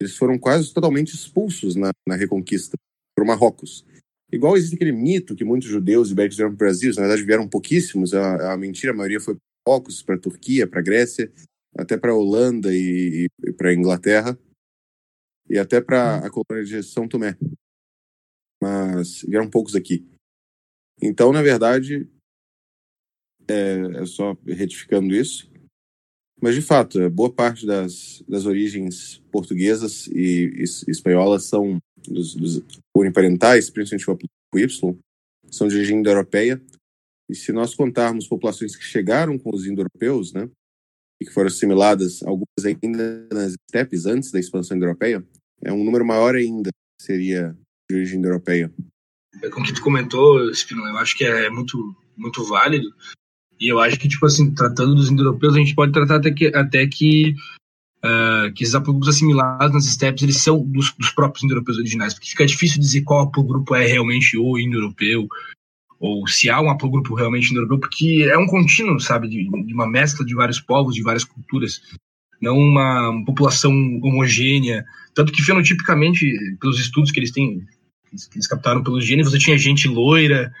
[0.00, 2.76] eles foram quase totalmente expulsos na, na Reconquista
[3.16, 3.86] por Marrocos.
[4.32, 7.48] Igual existe aquele mito que muitos judeus ibéricos vieram para o Brasil, na verdade vieram
[7.48, 11.32] pouquíssimos, a, a mentira, a maioria foi para Marrocos, para a Turquia, para a Grécia,
[11.76, 14.36] até para a Holanda e, e para a Inglaterra,
[15.48, 17.38] e até para a colônia de São Tomé.
[18.60, 20.04] Mas vieram poucos aqui.
[21.00, 22.08] Então, na verdade,
[23.48, 25.48] é, é só retificando isso,
[26.40, 32.34] mas, de fato, é, boa parte das, das origens portuguesas e, e espanholas são dos,
[32.34, 32.62] dos
[32.96, 34.98] uniparentais, principalmente o Y,
[35.50, 36.62] são de origem indo-europeia.
[37.28, 40.48] E se nós contarmos populações que chegaram com os indo-europeus, né,
[41.20, 45.26] e que foram assimiladas, algumas ainda nas estepes antes da expansão indo-europeia,
[45.62, 46.70] é um número maior ainda
[47.00, 47.56] seria
[47.90, 48.72] de origem indo-europeia.
[49.52, 52.88] Com o que tu comentou, Spino, eu acho que é muito, muito válido,
[53.60, 56.46] e eu acho que, tipo assim, tratando dos indo-europeus, a gente pode tratar até que,
[56.54, 57.34] até que,
[58.04, 62.30] uh, que esses haplogrupos assimilados nas steps, eles são dos, dos próprios indo-europeus originais, porque
[62.30, 65.26] fica difícil dizer qual haplogrupo é realmente o indo-europeu,
[65.98, 69.88] ou se há um haplogrupo realmente indo-europeu, porque é um contínuo, sabe, de, de, uma
[69.88, 71.80] mescla de vários povos, de várias culturas,
[72.40, 74.84] não uma, uma população homogênea,
[75.14, 77.58] tanto que fenotipicamente, pelos estudos que eles têm,
[78.10, 80.52] que eles captaram pelos genes, você tinha gente loira,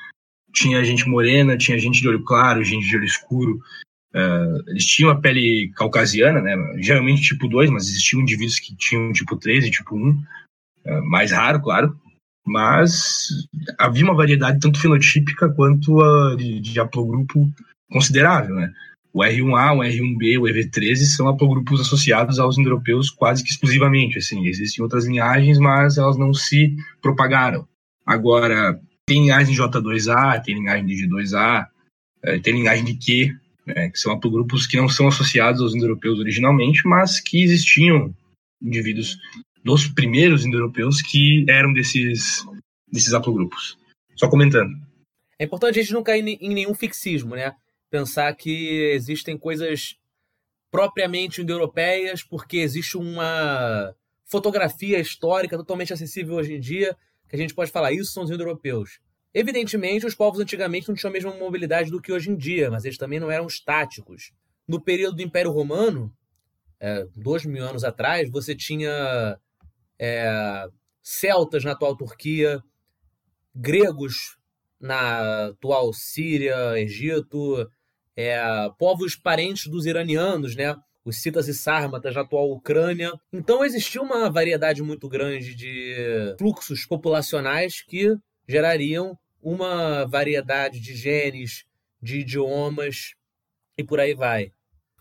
[0.52, 3.60] tinha gente morena, tinha gente de olho claro, gente de olho escuro.
[4.14, 6.56] Uh, eles tinham a pele caucasiana, né?
[6.78, 10.10] geralmente tipo 2, mas existiam indivíduos que tinham tipo 3 e tipo 1.
[10.10, 11.96] Uh, mais raro, claro.
[12.46, 13.28] Mas
[13.78, 16.74] havia uma variedade tanto fenotípica quanto uh, de, de
[17.90, 18.54] considerável.
[18.54, 18.72] Né?
[19.12, 24.18] O R1A, o R1B, o EV13 são haplogrupos associados aos indo-europeus quase que exclusivamente.
[24.18, 27.66] Assim, existem outras linhagens, mas elas não se propagaram.
[28.06, 31.66] Agora, tem linhagem de J2A, tem linhagem de G2A,
[32.22, 33.36] eh, tem linhagem de Q,
[33.66, 38.14] né, que são haplogrupos que não são associados aos indo-europeus originalmente, mas que existiam
[38.62, 39.18] indivíduos
[39.64, 42.44] dos primeiros indo-europeus que eram desses,
[42.90, 43.78] desses haplogrupos.
[44.14, 44.70] Só comentando.
[45.38, 47.54] É importante a gente não cair em nenhum fixismo, né?
[47.90, 49.96] Pensar que existem coisas
[50.70, 53.94] propriamente indo-europeias, porque existe uma
[54.26, 56.96] fotografia histórica totalmente acessível hoje em dia,
[57.28, 59.00] que a gente pode falar, isso são os indo-europeus.
[59.34, 62.84] Evidentemente, os povos antigamente não tinham a mesma mobilidade do que hoje em dia, mas
[62.84, 64.32] eles também não eram estáticos.
[64.66, 66.12] No período do Império Romano,
[66.80, 69.38] é, dois mil anos atrás, você tinha
[69.98, 70.68] é,
[71.02, 72.62] celtas na atual Turquia,
[73.54, 74.38] gregos
[74.80, 77.68] na atual Síria, Egito,
[78.16, 78.40] é,
[78.78, 80.74] povos parentes dos iranianos, né?
[81.08, 83.12] Os citas e sármatas na atual Ucrânia.
[83.32, 88.14] Então existia uma variedade muito grande de fluxos populacionais que
[88.46, 91.64] gerariam uma variedade de genes,
[92.02, 93.14] de idiomas
[93.76, 94.52] e por aí vai.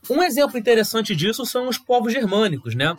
[0.09, 2.97] Um exemplo interessante disso são os povos germânicos, né?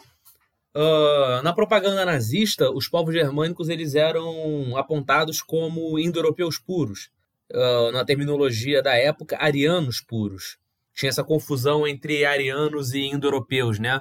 [0.77, 7.11] Uh, na propaganda nazista, os povos germânicos eles eram apontados como indo-europeus puros.
[7.51, 10.59] Uh, na terminologia da época, arianos puros
[10.99, 14.01] tinha essa confusão entre arianos e indo-europeus, né?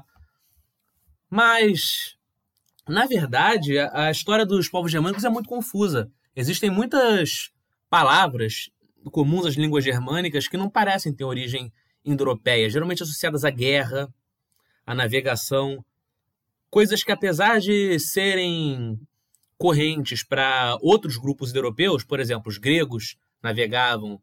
[1.29, 2.17] Mas,
[2.89, 6.11] na verdade, a, história dos povos germânicos é muito confusa.
[6.35, 7.51] Existem muitas
[7.87, 8.71] palavras
[9.11, 11.71] comuns às línguas germânicas que não parecem ter origem
[12.03, 14.11] indo-europeia, geralmente associadas à guerra,
[14.83, 15.85] à navegação,
[16.67, 18.99] coisas que apesar de serem
[19.55, 24.19] correntes para outros grupos europeus, por exemplo, os gregos navegavam,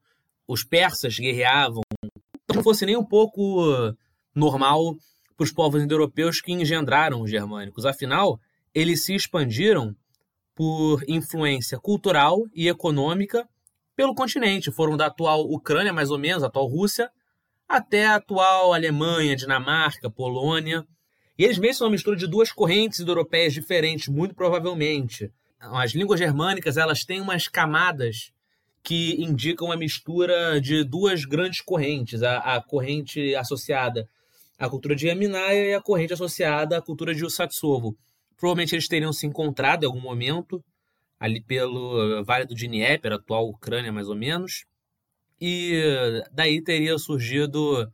[0.46, 1.83] os persas guerreavam,
[2.52, 3.94] não fosse nem um pouco
[4.34, 4.96] normal
[5.36, 7.86] para os povos indo-europeus que engendraram os germânicos.
[7.86, 8.38] Afinal,
[8.74, 9.94] eles se expandiram
[10.54, 13.48] por influência cultural e econômica
[13.96, 14.70] pelo continente.
[14.70, 17.10] Foram da atual Ucrânia, mais ou menos, atual Rússia,
[17.68, 20.86] até a atual Alemanha, Dinamarca, Polônia.
[21.36, 25.32] E eles mesmos são uma mistura de duas correntes indo-europeias diferentes, muito provavelmente.
[25.58, 28.33] As línguas germânicas elas têm umas camadas
[28.84, 34.06] que indicam a mistura de duas grandes correntes, a, a corrente associada
[34.58, 37.96] à cultura de Yaminaia e a corrente associada à cultura de Usatsovo.
[38.36, 40.62] Provavelmente eles teriam se encontrado em algum momento,
[41.18, 44.66] ali pelo Vale do Dnieper, atual Ucrânia mais ou menos,
[45.40, 47.90] e daí teria surgido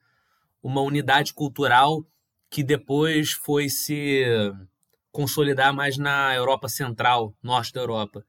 [0.61, 2.05] uma unidade cultural
[2.51, 4.25] que depois foi se
[5.13, 8.25] consolidar mais na Europa Central, norte da Europa.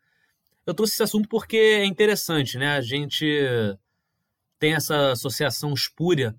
[0.66, 2.76] Eu trouxe esse assunto porque é interessante, né?
[2.76, 3.26] A gente
[4.60, 6.36] tem essa associação espúria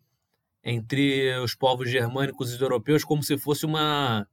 [0.63, 4.29] entre os povos germânicos e europeus como se fosse uma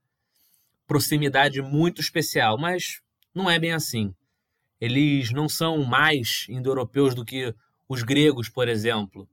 [0.86, 3.02] proximidade muito especial, mas
[3.34, 4.14] não é bem assim.
[4.80, 7.54] Eles não são mais indo-europeus do que
[7.88, 9.28] os gregos, por exemplo,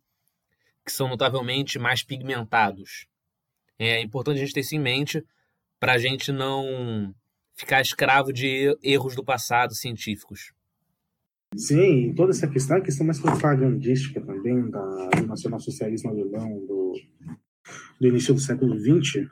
[0.84, 3.06] que são notavelmente mais pigmentados.
[3.78, 5.22] É importante a gente ter isso em mente
[5.78, 7.14] para a gente não
[7.56, 10.52] ficar escravo de erros do passado científicos.
[11.56, 16.92] Sim, toda essa questão é questão mais propagandística também da, do nacionalsocialismo alemão do,
[17.98, 19.26] do início do século XX.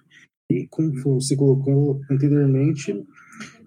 [0.51, 2.93] E como você colocou anteriormente,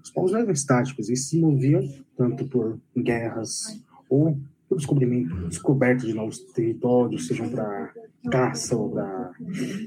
[0.03, 1.81] os povos não eram estáticos, eles se moviam
[2.15, 7.93] tanto por guerras ou por descobrimento, descoberta de novos territórios, sejam para
[8.31, 9.31] caça ou para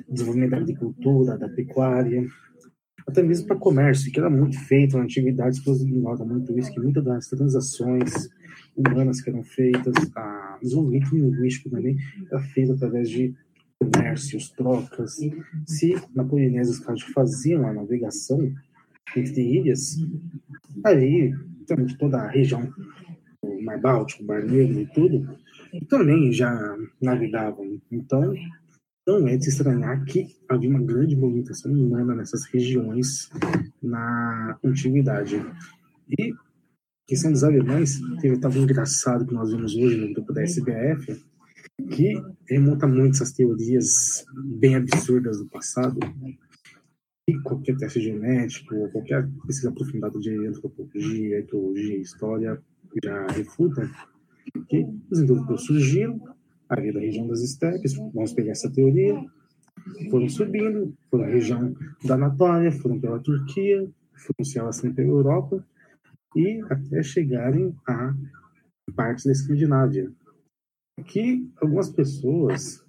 [0.09, 2.27] desenvolvimento da agricultura, da pecuária
[3.07, 6.73] até mesmo para comércio, que era muito feito na antiguidade, as pessoas ignoram muito isso,
[6.73, 8.29] que muitas das transações
[8.77, 11.97] humanas que eram feitas, a desenvolvimento linguístico também
[12.31, 13.35] era feito através de
[13.79, 15.19] comércios, trocas.
[15.67, 18.53] Se na Polinésia os caras faziam a navegação
[19.17, 19.97] entre ilhas,
[20.85, 21.35] aí
[21.67, 22.69] também toda a região,
[23.43, 25.39] o Mar Báltico, o Mar Negro e tudo,
[25.89, 27.81] também já navegavam.
[27.91, 28.35] Então,
[29.19, 33.29] não é de se estranhar que havia uma grande movimentação humana nessas regiões
[33.83, 35.45] na antiguidade.
[36.19, 36.33] E
[37.07, 41.25] questão dos alemães, teve estava engraçado que nós vemos hoje no grupo da SBF,
[41.91, 42.15] que
[42.49, 44.25] remonta muito essas teorias
[44.59, 45.99] bem absurdas do passado,
[47.29, 52.61] e qualquer teste genético, qualquer pesquisa aprofundada de antropologia, etologia, história
[53.05, 53.89] já refuta,
[54.69, 56.21] Que os indo-europeus surgiram
[56.71, 59.15] ali da região das estepes, vamos pegar essa teoria,
[60.11, 65.65] foram subindo, foram a região da Anatólia, foram pela Turquia, foram se assim pela Europa,
[66.37, 68.15] e até chegarem a
[68.95, 70.13] partes da Escandinávia.
[70.99, 72.85] Aqui, algumas pessoas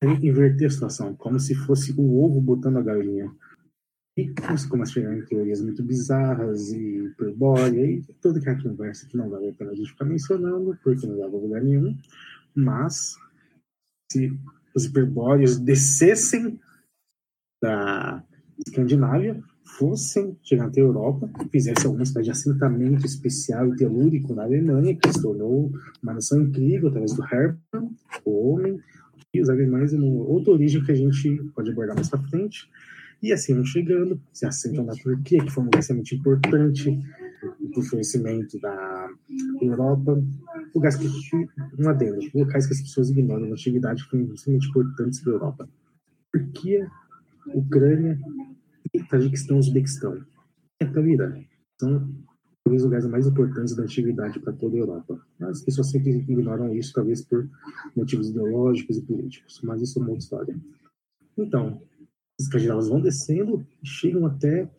[0.00, 3.32] querem inverter a situação, como se fosse o ovo botando a galinha.
[4.18, 9.06] E você começa a chegar em teorias muito bizarras e hiperbórea e toda aquela conversa
[9.06, 11.96] que não vale a pena a gente ficar mencionando, porque não leva a lugar nenhum.
[12.54, 13.16] Mas,
[14.10, 14.32] se
[14.74, 16.58] os hiperbóreos descessem
[17.62, 18.24] da
[18.66, 24.44] Escandinávia, fossem chegar até a Europa, fizessem alguma espécie de assentamento especial e telúrico na
[24.44, 25.72] Alemanha, que se tornou
[26.02, 28.80] uma nação incrível através do Hermann, o homem,
[29.34, 32.68] e os alemães, uma outra origem que a gente pode abordar mais para frente.
[33.22, 37.00] E assim vão chegando, se assentam na Turquia, que foi um extremamente importante
[37.72, 39.08] para o conhecimento da
[39.60, 40.22] Europa.
[40.74, 41.06] Lugares que,
[41.78, 45.68] um adendo, locais que as pessoas ignoram na antiguidade, foram extremamente importantes para a Europa.
[46.32, 46.90] Turquia,
[47.54, 48.18] Ucrânia,
[49.08, 50.24] Tajiquistão Uzbequistão.
[50.80, 51.44] É para o.
[51.80, 52.08] São
[52.64, 55.20] talvez os lugares mais importantes da antiguidade para toda a Europa.
[55.40, 57.48] As pessoas sempre ignoram isso, talvez por
[57.96, 59.60] motivos ideológicos e políticos.
[59.62, 60.56] Mas isso é uma outra história.
[61.36, 61.82] Então,
[62.38, 64.70] as escandinavas vão descendo e chegam até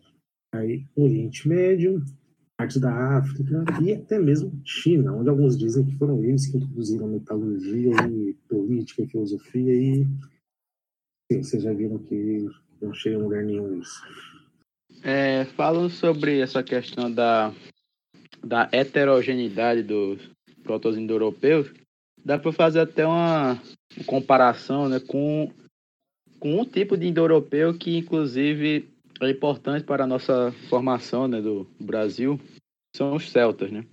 [0.53, 2.03] aí, Oriente Médio,
[2.57, 7.07] parte da África e até mesmo China, onde alguns dizem que foram eles que introduziram
[7.07, 10.07] metalurgia e política e filosofia e
[11.31, 12.47] vocês já viram que
[12.81, 14.01] não chega a lugar nenhum isso.
[15.03, 15.45] É,
[15.89, 17.53] sobre essa questão da,
[18.43, 20.21] da heterogeneidade dos
[20.63, 21.73] proto-indo-europeus,
[22.23, 23.61] dá para fazer até uma
[24.05, 25.51] comparação né, com,
[26.39, 28.92] com um tipo de indo-europeu que, inclusive,
[29.27, 32.39] é importante para a nossa formação né, do Brasil,
[32.95, 33.71] são os celtas.
[33.71, 33.85] Né?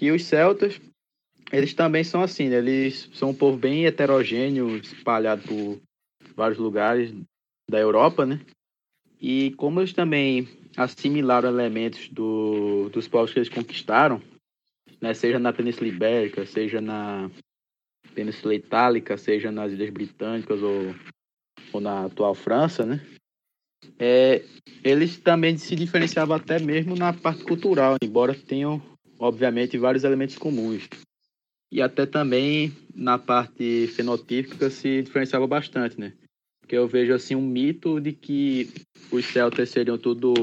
[0.00, 0.80] E os celtas,
[1.52, 2.56] eles também são assim, né?
[2.56, 5.80] eles são um povo bem heterogêneo, espalhado por
[6.34, 7.12] vários lugares
[7.68, 8.40] da Europa, né?
[9.20, 14.22] E como eles também assimilaram elementos do, dos povos que eles conquistaram,
[15.00, 15.12] né?
[15.12, 17.28] seja na Península Ibérica, seja na
[18.14, 20.94] Península Itálica, seja nas Ilhas Britânicas ou,
[21.72, 23.04] ou na atual França, né?
[23.98, 24.44] É,
[24.84, 28.80] eles também se diferenciavam até mesmo na parte cultural, embora tenham,
[29.18, 30.88] obviamente, vários elementos comuns.
[31.70, 36.12] E até também na parte fenotípica se diferenciava bastante, né?
[36.68, 38.70] que eu vejo assim um mito de que
[39.10, 40.34] os celtas seriam tudo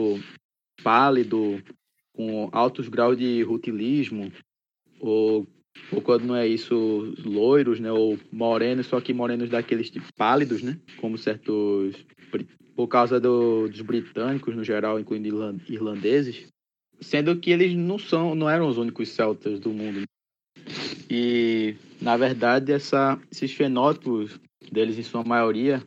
[0.83, 1.63] pálido,
[2.13, 4.31] com altos graus de rutilismo,
[4.99, 5.45] ou,
[5.91, 10.63] ou quando não é isso, loiros, né, ou morenos, só que morenos daqueles tipo, pálidos,
[10.63, 11.95] né, como certos
[12.75, 15.27] por causa do, dos britânicos no geral, incluindo
[15.67, 16.47] irlandeses,
[16.99, 20.03] sendo que eles não são, não eram os únicos celtas do mundo.
[21.09, 24.39] E na verdade essa, esses fenótipos
[24.71, 25.81] deles em sua maioria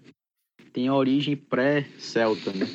[0.73, 2.67] tem origem pré-celta, né?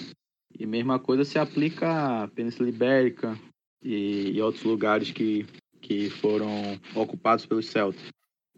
[0.60, 3.38] E mesma coisa se aplica à Península Ibérica
[3.84, 5.46] e, e outros lugares que,
[5.82, 8.04] que foram ocupados pelos celtas,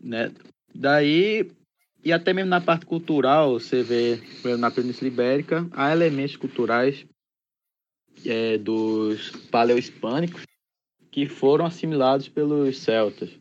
[0.02, 0.32] né?
[0.74, 1.50] Daí,
[2.06, 4.20] e até mesmo na parte cultural, você vê
[4.58, 7.04] na Península Ibérica, há elementos culturais
[8.24, 10.44] é, dos paleo-hispânicos
[11.10, 13.32] que foram assimilados pelos celtas.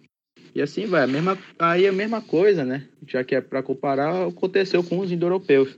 [0.54, 2.88] E assim vai, a mesma, aí a mesma coisa, né?
[3.06, 5.76] Já que é para comparar, aconteceu com os indo-europeus.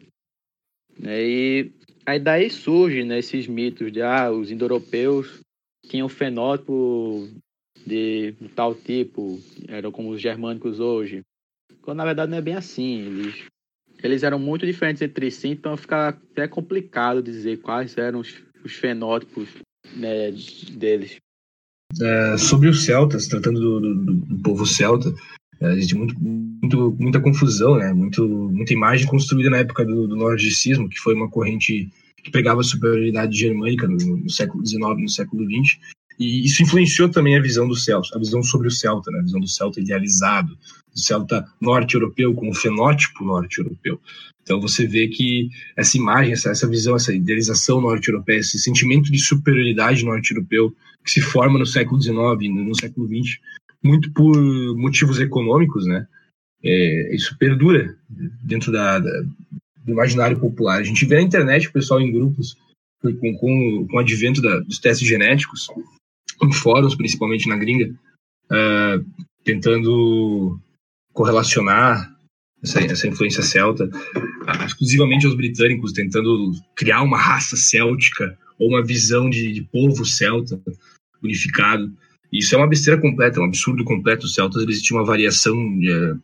[0.97, 1.23] Né?
[1.25, 1.73] E
[2.05, 5.41] aí daí surge né, esses mitos de ah, os indo-europeus
[5.89, 7.29] tinham fenótipo
[7.85, 11.25] de um tal tipo, eram como os germânicos hoje.
[11.87, 12.99] Quando na verdade não é bem assim.
[12.99, 13.45] Eles,
[14.03, 18.73] eles eram muito diferentes entre si, então fica até complicado dizer quais eram os, os
[18.73, 19.49] fenótipos
[19.95, 20.33] né,
[20.73, 21.17] deles.
[22.03, 25.15] É, sobre os celtas, tratando do, do, do povo celta,
[25.61, 27.93] é, existe muito, muito, muita confusão, né?
[27.93, 31.89] Muito, muita imagem construída na época do, do nordicismo, que foi uma corrente
[32.21, 35.79] que pregava a superioridade germânica no, no século XIX no século XX.
[36.19, 39.19] E isso influenciou também a visão do celta, a visão sobre o celta, né?
[39.19, 40.57] a visão do celta idealizado,
[40.93, 44.01] do celta norte-europeu com o fenótipo norte-europeu.
[44.43, 49.19] Então você vê que essa imagem, essa, essa visão, essa idealização norte-europeia, esse sentimento de
[49.19, 52.17] superioridade norte-europeu que se forma no século XIX,
[52.55, 53.39] no, século XX,
[53.83, 54.37] muito por
[54.77, 56.07] motivos econômicos, né?
[56.63, 57.97] É, isso perdura
[58.43, 59.23] dentro da, da,
[59.85, 60.79] do imaginário popular.
[60.79, 62.57] A gente vê na internet o pessoal em grupos
[63.01, 65.69] com, com, com o advento da, dos testes genéticos,
[66.43, 67.95] em fóruns, principalmente na gringa,
[68.51, 69.05] uh,
[69.45, 70.59] tentando
[71.13, 72.15] correlacionar
[72.63, 78.85] essa, essa influência celta uh, exclusivamente aos britânicos, tentando criar uma raça céltica ou uma
[78.85, 80.61] visão de, de povo celta
[81.23, 81.93] unificado.
[82.33, 84.27] Isso é uma besteira completa, é um absurdo completo.
[84.27, 86.15] Os celtas eles tinham uma variação é,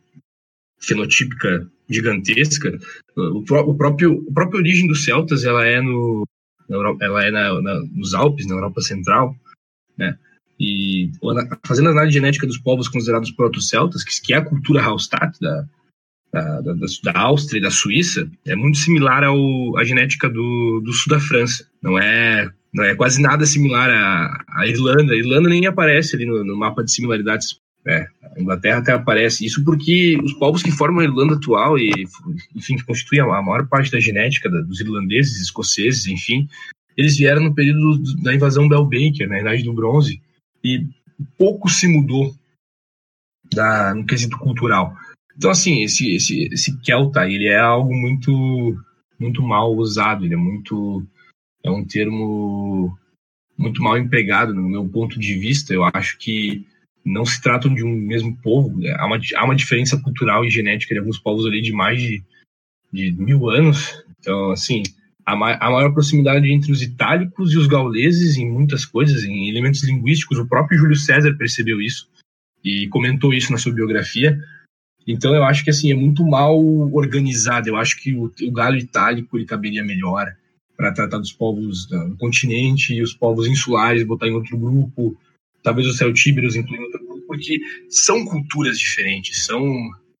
[0.79, 2.77] fenotípica gigantesca.
[3.15, 6.27] O, pró o, próprio, a própria origem dos celtas ela é, no,
[7.01, 9.35] ela é na, na, nos Alpes, na Europa Central,
[9.97, 10.17] né?
[10.59, 11.11] E
[11.65, 15.65] fazendo a análise genética dos povos considerados proto-celtas, que, é a cultura Hallstatt, da,
[16.31, 16.73] da, da,
[17.03, 21.19] da, Áustria e da Suíça, é muito similar ao, à genética do, do sul da
[21.19, 21.67] França.
[21.81, 25.13] Não é, não é quase nada similar à, à Irlanda.
[25.13, 27.59] A Irlanda nem aparece ali no, no mapa de similaridades.
[27.85, 29.45] É, a Inglaterra até aparece.
[29.45, 31.91] Isso porque os povos que formam a Irlanda atual e,
[32.55, 36.47] enfim, que constituem a maior parte da genética dos irlandeses, escoceses, enfim,
[36.97, 40.21] eles vieram no período da invasão Belbaker, na Idade do Bronze,
[40.63, 40.87] e
[41.37, 42.33] pouco se mudou
[43.53, 44.95] da, no quesito cultural.
[45.35, 48.31] Então, assim, esse, esse, esse Kelta, ele é algo muito,
[49.19, 51.05] muito mal usado, ele é muito,
[51.63, 52.97] é um termo
[53.57, 55.73] muito mal empregado no meu ponto de vista.
[55.73, 56.65] Eu acho que
[57.03, 58.77] não se tratam de um mesmo povo.
[58.79, 58.95] Né?
[58.97, 62.23] Há uma, há uma diferença cultural e genética de alguns povos ali de mais de,
[62.91, 64.03] de mil anos.
[64.19, 64.83] Então, assim,
[65.25, 69.49] a, ma a maior proximidade entre os itálicos e os gauleses em muitas coisas, em
[69.49, 70.37] elementos linguísticos.
[70.37, 72.09] O próprio Júlio César percebeu isso
[72.63, 74.37] e comentou isso na sua biografia.
[75.07, 76.57] Então eu acho que assim é muito mal
[76.93, 77.67] organizado.
[77.67, 80.33] Eu acho que o, o galo itálico ele caberia melhor
[80.75, 85.17] para tratar dos povos do continente e os povos insulares botar em outro grupo.
[85.61, 87.59] Talvez os celtíberos incluir em outro grupo, porque
[87.89, 89.63] são culturas diferentes, são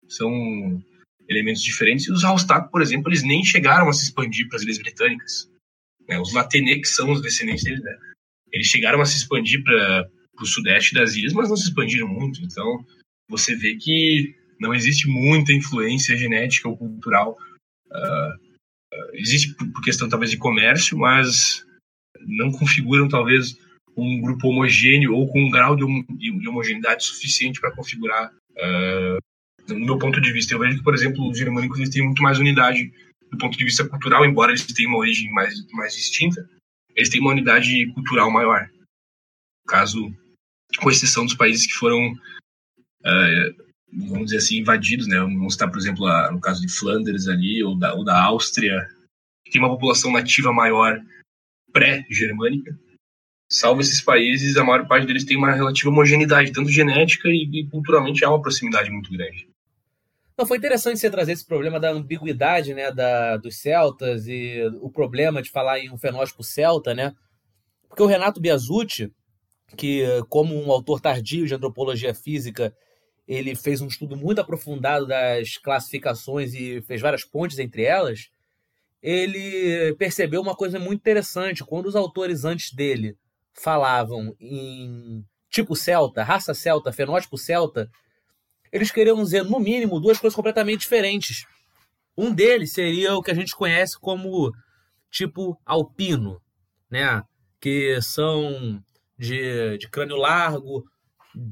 [0.07, 0.81] são
[1.27, 2.07] elementos diferentes.
[2.07, 5.49] E os Hallstatt, por exemplo, eles nem chegaram a se expandir para as Ilhas Britânicas.
[6.07, 6.19] Né?
[6.19, 7.97] Os Latenê, que são os descendentes deles, né?
[8.51, 10.09] eles chegaram a se expandir para
[10.39, 12.41] o sudeste das ilhas, mas não se expandiram muito.
[12.41, 12.85] Então
[13.29, 17.37] você vê que não existe muita influência genética ou cultural.
[17.91, 21.65] Uh, existe por questão talvez de comércio, mas
[22.21, 23.57] não configuram talvez
[23.97, 28.31] um grupo homogêneo ou com um grau de, hom de homogeneidade suficiente para configurar.
[28.51, 29.17] Uh,
[29.67, 32.21] no meu ponto de vista, eu vejo que, por exemplo, os germânicos eles têm muito
[32.21, 32.91] mais unidade
[33.31, 36.47] do ponto de vista cultural, embora eles tenham uma origem mais, mais distinta,
[36.95, 38.69] eles têm uma unidade cultural maior.
[39.67, 40.13] Caso,
[40.79, 43.63] com exceção dos países que foram uh,
[43.95, 45.19] vamos dizer assim, invadidos, né?
[45.19, 48.89] Vamos citar, por exemplo, a, no caso de Flandres ali, ou da, ou da Áustria,
[49.45, 50.99] que tem uma população nativa maior
[51.71, 52.77] pré-germânica.
[53.51, 57.67] Salvo esses países, a maior parte deles tem uma relativa homogeneidade, tanto genética e, e
[57.69, 59.47] culturalmente há uma proximidade muito grande.
[60.37, 64.89] Não, foi interessante você trazer esse problema da ambiguidade né, da, dos celtas e o
[64.89, 67.13] problema de falar em um fenótipo celta, né?
[67.87, 69.11] Porque o Renato Biasucci,
[69.77, 72.75] que como um autor tardio de antropologia física,
[73.27, 78.29] ele fez um estudo muito aprofundado das classificações e fez várias pontes entre elas,
[79.01, 81.63] ele percebeu uma coisa muito interessante.
[81.63, 83.17] Quando os autores antes dele
[83.53, 87.89] falavam em tipo celta, raça celta, fenótipo celta,
[88.73, 91.45] eles queriam dizer, no mínimo, duas coisas completamente diferentes.
[92.17, 94.51] Um deles seria o que a gente conhece como
[95.11, 96.41] tipo alpino,
[96.89, 97.23] né?
[97.61, 98.83] que são
[99.17, 100.83] de, de crânio largo,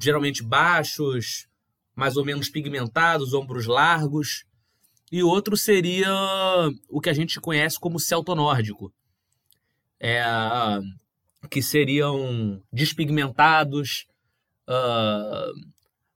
[0.01, 1.47] geralmente baixos,
[1.95, 4.43] mais ou menos pigmentados, ombros largos.
[5.11, 6.09] E outro seria
[6.89, 8.91] o que a gente conhece como celtonórdico,
[9.99, 10.23] é,
[11.49, 14.07] que seriam despigmentados,
[14.67, 15.53] uh,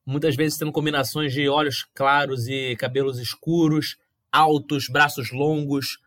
[0.06, 3.98] muitas vezes tendo combinações de olhos claros e cabelos escuros,
[4.32, 5.98] altos, braços longos,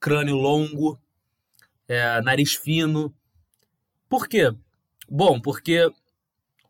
[0.00, 0.98] crânio longo,
[1.88, 3.14] é, nariz fino.
[4.08, 4.52] Por quê?
[5.08, 5.88] Bom, porque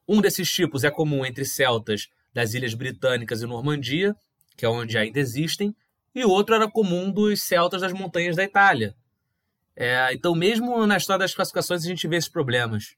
[0.06, 4.14] um desses tipos é comum entre celtas das Ilhas Britânicas e Normandia,
[4.56, 5.74] que é onde ainda existem,
[6.14, 8.94] e outro era comum dos celtas das montanhas da Itália.
[9.74, 12.96] É, então, mesmo na história das classificações, a gente vê esses problemas.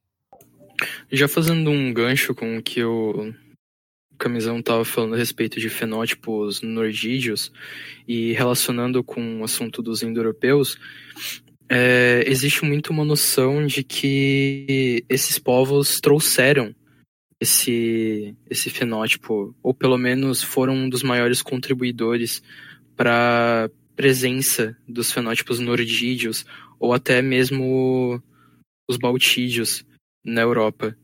[1.11, 3.35] Já fazendo um gancho com o que o
[4.19, 7.53] Camisão estava falando a respeito de fenótipos nordídeos
[8.07, 10.77] e relacionando com o assunto dos indo-europeus,
[11.69, 16.75] é, existe muito uma noção de que esses povos trouxeram
[17.41, 22.43] esse, esse fenótipo, ou pelo menos foram um dos maiores contribuidores
[22.97, 26.45] para a presença dos fenótipos nordídeos,
[26.81, 28.21] ou até mesmo
[28.89, 29.85] os baltídeos
[30.25, 30.97] na Europa.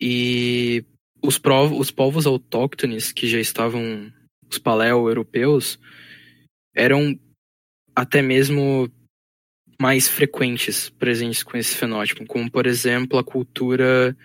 [0.00, 0.84] E
[1.22, 1.40] os,
[1.78, 4.12] os povos autóctones que já estavam,
[4.50, 5.78] os paleo-europeus,
[6.74, 7.18] eram
[7.94, 8.90] até mesmo
[9.80, 14.16] mais frequentes presentes com esse fenótipo, como por exemplo a cultura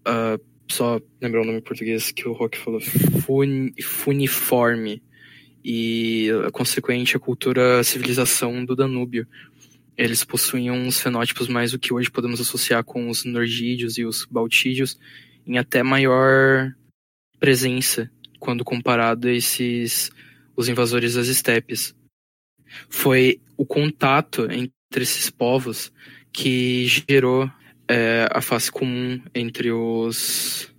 [0.00, 5.02] uh, só lembrar o nome em português que o Rock falou, fun, funiforme
[5.64, 9.26] e a consequente a cultura, a civilização do Danúbio.
[9.96, 14.24] eles possuíam uns fenótipos mais o que hoje podemos associar com os nordídeos e os
[14.24, 14.98] baltídeos,
[15.50, 16.72] em até maior
[17.40, 20.12] presença quando comparado a esses
[20.56, 21.92] os invasores das estepes.
[22.88, 25.92] Foi o contato entre esses povos
[26.32, 27.50] que gerou
[27.88, 30.72] é, a face comum entre os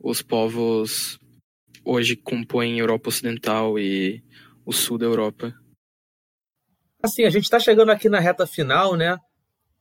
[0.00, 1.18] os povos
[1.84, 4.24] hoje que compõem Europa Ocidental e
[4.64, 5.54] o sul da Europa.
[7.02, 9.18] Assim, a gente está chegando aqui na reta final, né?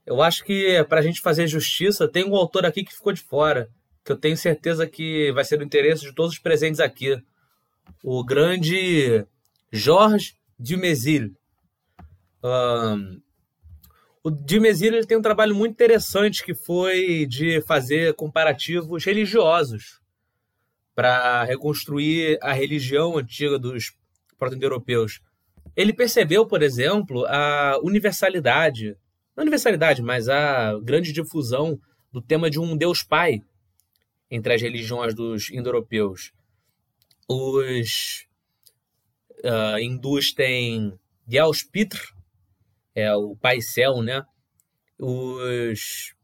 [0.06, 3.22] Eu acho que para a gente fazer justiça, tem um autor aqui que ficou de
[3.22, 3.70] fora,
[4.04, 7.22] que eu tenho certeza que vai ser do interesse de todos os presentes aqui.
[8.04, 9.26] O grande
[9.72, 11.34] Georges Dumézil.
[12.44, 13.22] Um,
[14.24, 20.00] o Dumézil ele tem um trabalho muito interessante que foi de fazer comparativos religiosos
[20.96, 23.94] para reconstruir a religião antiga dos
[24.38, 25.22] proto-europeus.
[25.76, 28.96] Ele percebeu, por exemplo, a universalidade,
[29.36, 31.80] não a universalidade, mas a grande difusão
[32.12, 33.42] do tema de um Deus Pai
[34.34, 36.32] entre as religiões dos indo-europeus.
[37.30, 38.26] Os
[39.46, 42.00] uh, hindus têm Deus Pitr,
[42.96, 44.26] é o Pai Céu, né?
[44.98, 46.16] Os,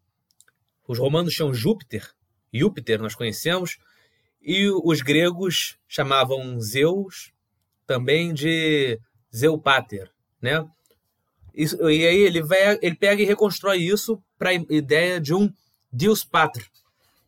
[0.88, 2.12] os romanos chamam Júpiter,
[2.52, 3.78] Júpiter nós conhecemos,
[4.42, 7.32] e os gregos chamavam Zeus
[7.86, 9.00] também de
[9.36, 10.68] Zeupater, né?
[11.54, 15.54] Isso, e aí ele, vai, ele pega e reconstrói isso para a ideia de um
[15.92, 16.66] Deus Pater,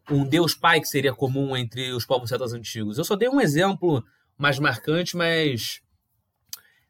[0.10, 2.98] um Deus Pai que seria comum entre os povos celtas antigos.
[2.98, 4.04] Eu só dei um exemplo
[4.38, 5.82] mais marcante, mas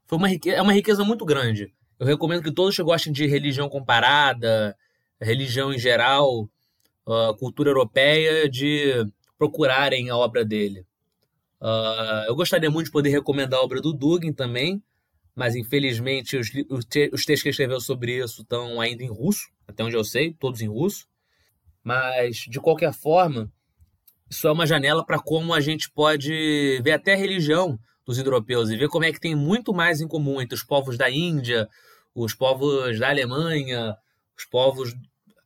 [0.07, 1.73] foi uma riqueza, é uma riqueza muito grande.
[1.99, 4.75] Eu recomendo que todos que gostem de religião comparada,
[5.19, 6.49] religião em geral,
[7.05, 9.05] uh, cultura europeia, de
[9.37, 10.85] procurarem a obra dele.
[11.61, 14.81] Uh, eu gostaria muito de poder recomendar a obra do Dugin também,
[15.35, 19.09] mas infelizmente os, os, te, os textos que ele escreveu sobre isso estão ainda em
[19.09, 21.07] russo, até onde eu sei, todos em russo.
[21.83, 23.51] Mas, de qualquer forma,
[24.29, 28.69] isso é uma janela para como a gente pode ver até a religião dos europeus
[28.69, 31.67] e ver como é que tem muito mais em comum entre os povos da Índia,
[32.13, 33.95] os povos da Alemanha,
[34.37, 34.93] os povos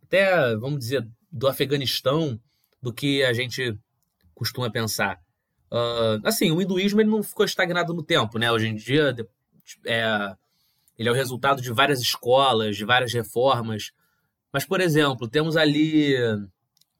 [0.03, 2.39] até, vamos dizer, do Afeganistão,
[2.81, 3.77] do que a gente
[4.33, 5.19] costuma pensar.
[5.71, 8.51] Uh, assim, o hinduísmo ele não ficou estagnado no tempo, né?
[8.51, 9.15] Hoje em dia
[9.85, 10.35] é,
[10.97, 13.91] ele é o resultado de várias escolas, de várias reformas.
[14.55, 16.15] Mas, por exemplo, temos ali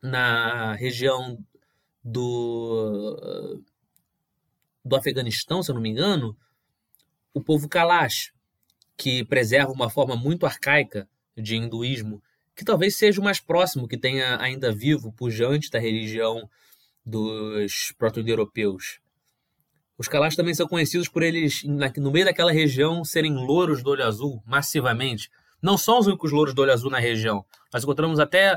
[0.02, 1.40] na região
[2.04, 3.64] do,
[4.84, 6.36] do Afeganistão, se eu não me engano,
[7.34, 8.34] o povo Kalash,
[8.98, 12.22] que preserva uma forma muito arcaica de hinduísmo,
[12.54, 16.50] que talvez seja o mais próximo que tenha ainda vivo, pujante da religião
[17.06, 19.00] dos proto-europeus.
[19.98, 24.04] Os Kalash também são conhecidos por eles, no meio daquela região, serem louros do olho
[24.04, 25.32] azul, massivamente.
[25.66, 27.44] Não são os únicos louros do olho azul na região.
[27.74, 28.56] Nós encontramos até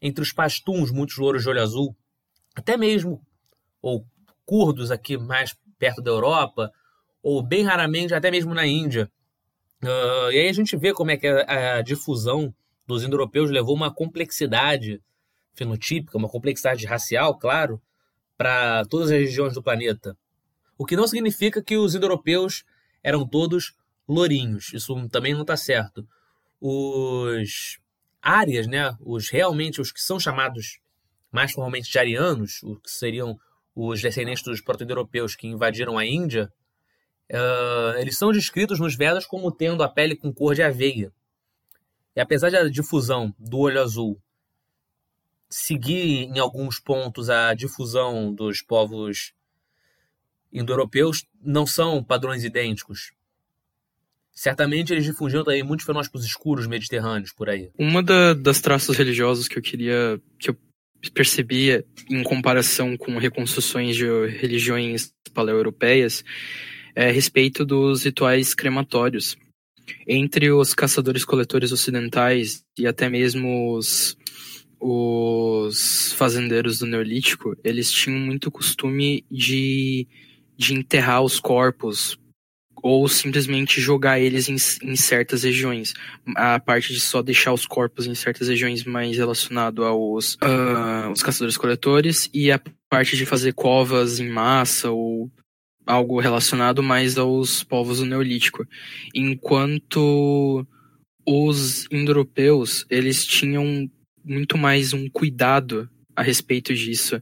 [0.00, 1.94] entre os pastuns muitos louros de olho azul,
[2.54, 3.20] até mesmo,
[3.82, 4.06] ou
[4.46, 6.72] curdos aqui mais perto da Europa,
[7.22, 9.12] ou bem raramente até mesmo na Índia.
[9.82, 12.54] Uh, e aí a gente vê como é que a, a difusão
[12.86, 15.02] dos indo-europeus levou uma complexidade
[15.52, 17.78] fenotípica, uma complexidade racial, claro,
[18.38, 20.16] para todas as regiões do planeta.
[20.78, 22.64] O que não significa que os indo-europeus
[23.02, 23.74] eram todos
[24.08, 24.72] lourinhos.
[24.72, 26.08] Isso também não está certo.
[26.64, 27.80] Os
[28.22, 30.78] áreas, né, os realmente os que são chamados
[31.32, 33.36] mais formalmente de arianos, os que seriam
[33.74, 36.52] os descendentes dos proto-europeus que invadiram a Índia,
[37.32, 41.12] uh, eles são descritos nos Vedas como tendo a pele com cor de aveia.
[42.14, 44.22] E apesar da difusão do olho azul
[45.50, 49.34] seguir em alguns pontos a difusão dos povos
[50.52, 53.12] indo-europeus, não são padrões idênticos.
[54.34, 57.70] Certamente eles difundiam também muitos fenótipos escuros mediterrâneos por aí.
[57.78, 60.56] Uma da, das traços religiosos que eu queria, que eu
[61.14, 66.24] percebia em comparação com reconstruções de religiões paleoeuropeias
[66.94, 69.36] é a respeito dos rituais crematórios.
[70.06, 74.16] Entre os caçadores-coletores ocidentais e até mesmo os
[74.84, 80.08] os fazendeiros do Neolítico, eles tinham muito costume de,
[80.56, 82.18] de enterrar os corpos
[82.82, 85.94] ou simplesmente jogar eles em, em, certas regiões.
[86.36, 91.22] A parte de só deixar os corpos em certas regiões mais relacionado aos uh, os
[91.22, 92.60] caçadores-coletores e a
[92.90, 95.30] parte de fazer covas em massa ou
[95.86, 98.66] algo relacionado mais aos povos do Neolítico.
[99.14, 100.66] Enquanto
[101.26, 103.88] os indo-europeus, eles tinham
[104.24, 107.20] muito mais um cuidado a respeito disso,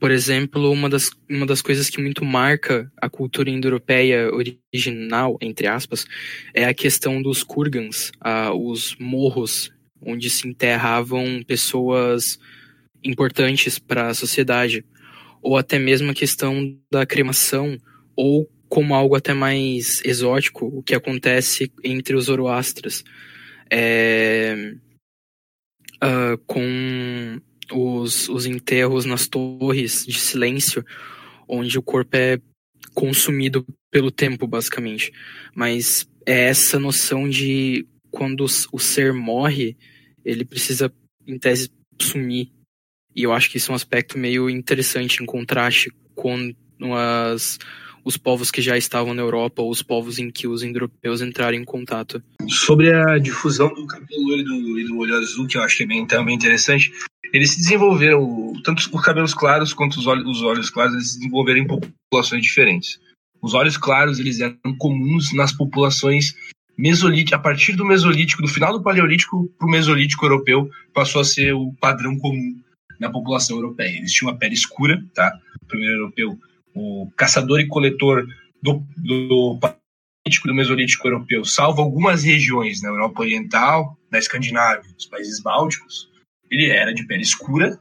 [0.00, 5.66] por exemplo, uma das, uma das coisas que muito marca a cultura indo-europeia original, entre
[5.66, 6.06] aspas,
[6.54, 9.70] é a questão dos kurgans, uh, os morros
[10.00, 12.38] onde se enterravam pessoas
[13.04, 14.82] importantes para a sociedade,
[15.42, 17.76] ou até mesmo a questão da cremação,
[18.16, 23.04] ou como algo até mais exótico, o que acontece entre os Zoroastras,
[23.70, 24.74] é,
[26.02, 27.38] uh, com
[28.00, 30.84] os, os enterros nas torres de silêncio,
[31.48, 32.40] onde o corpo é
[32.94, 35.12] consumido pelo tempo, basicamente.
[35.54, 39.76] Mas é essa noção de quando o ser morre,
[40.24, 40.92] ele precisa,
[41.26, 41.70] em tese,
[42.00, 42.50] sumir.
[43.14, 46.52] E eu acho que isso é um aspecto meio interessante em contraste com
[46.94, 47.58] as,
[48.04, 51.56] os povos que já estavam na Europa ou os povos em que os indo-europeus entraram
[51.56, 52.22] em contato.
[52.48, 56.34] Sobre a difusão do cabelo loiro e do, olho azul, que eu acho bem, também
[56.34, 56.92] interessante,
[57.32, 61.18] eles se desenvolveram, tanto os cabelos claros quanto os olhos, os olhos claros, eles se
[61.18, 62.98] desenvolveram em populações diferentes.
[63.42, 66.34] Os olhos claros eles eram comuns nas populações
[66.76, 71.24] mesolíticas, a partir do mesolítico, do final do paleolítico para o mesolítico europeu, passou a
[71.24, 72.58] ser o padrão comum
[72.98, 73.98] na população europeia.
[73.98, 75.38] Eles tinham uma pele escura, tá?
[75.62, 76.38] O primeiro europeu,
[76.74, 78.26] o caçador e coletor
[78.62, 85.06] do, do paleolítico do mesolítico europeu, salvo algumas regiões na Europa Oriental, na Escandinávia, nos
[85.06, 86.08] países bálticos,
[86.50, 87.78] ele era de pele escura,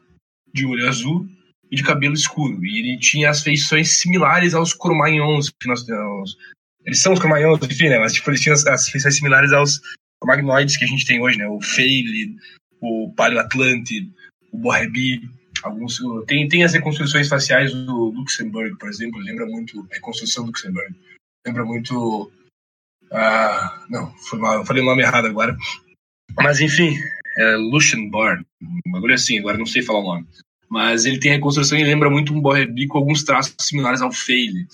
[0.54, 1.28] de olho azul
[1.72, 2.66] e de cabelo escuro.
[2.66, 6.38] E ele tinha as feições similares aos Cro-Magnons que nós temos.
[6.86, 8.00] Eles são os Cro-Magnons, enfim, né?
[8.00, 9.80] Mas tipo, eles tinham as feições similares aos
[10.20, 11.48] Cro-Magnoides que a gente tem hoje, né?
[11.48, 12.36] O Feile,
[12.82, 14.10] o Paleo-Atlante,
[14.52, 15.30] o Borrebi.
[15.64, 20.52] Alguns, tem, tem as reconstruções faciais do Luxemburgo, por exemplo, lembra muito a reconstrução do
[20.52, 20.96] Luxemburgo.
[21.46, 22.32] Lembra muito.
[23.12, 25.58] Ah, não, mal, falei o nome errado agora.
[26.36, 26.96] Mas enfim,
[27.38, 30.28] é Luxemburg, um bagulho assim, agora não sei falar o nome.
[30.70, 34.68] Mas ele tem reconstrução e lembra muito um Borrebi com alguns traços similares ao Feile.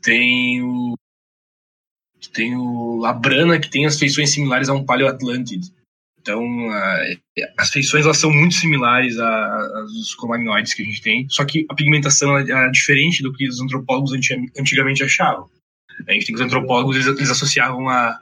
[0.00, 0.94] Tem o.
[2.32, 5.72] Tem o Labrana, que tem as feições similares a um Paleoatlântide.
[6.20, 6.44] Então,
[7.56, 11.74] as feições elas são muito similares às cromagnoides que a gente tem, só que a
[11.74, 14.12] pigmentação é diferente do que os antropólogos
[14.58, 15.48] antigamente achavam.
[16.06, 18.18] A gente tem que os antropólogos eles, associavam a,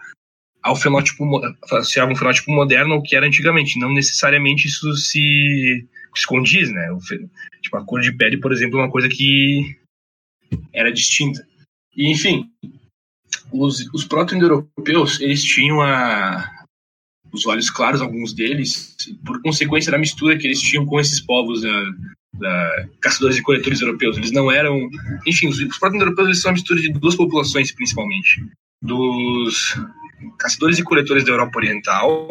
[0.62, 1.24] ao fenótipo
[1.64, 3.78] associavam um fenótipo moderno ao que era antigamente.
[3.78, 6.92] Não necessariamente isso se, se condiz, né?
[6.92, 6.98] O,
[7.60, 9.76] tipo, a cor de pele, por exemplo, é uma coisa que
[10.72, 11.46] era distinta.
[11.96, 12.48] E, enfim,
[13.52, 16.57] os, os proto-indo-europeus, eles tinham a,
[17.32, 21.62] os olhos claros, alguns deles, por consequência da mistura que eles tinham com esses povos
[21.62, 21.84] da,
[22.34, 24.16] da caçadores e coletores europeus.
[24.16, 24.88] Eles não eram...
[25.26, 28.44] Enfim, os, os proto-indo-europeus eles são a mistura de duas populações, principalmente.
[28.82, 29.76] Dos
[30.38, 32.28] caçadores e coletores da Europa Oriental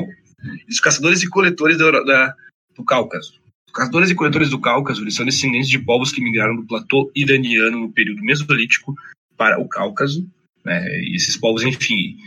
[0.68, 2.36] e os caçadores e coletores da, da,
[2.76, 3.34] do Cáucaso.
[3.68, 7.12] Os caçadores e coletores do Cáucaso eles são descendentes de povos que migraram do platô
[7.16, 8.96] iraniano no período mesolítico
[9.36, 10.28] para o Cáucaso.
[10.64, 11.02] Né?
[11.02, 12.18] E esses povos, enfim.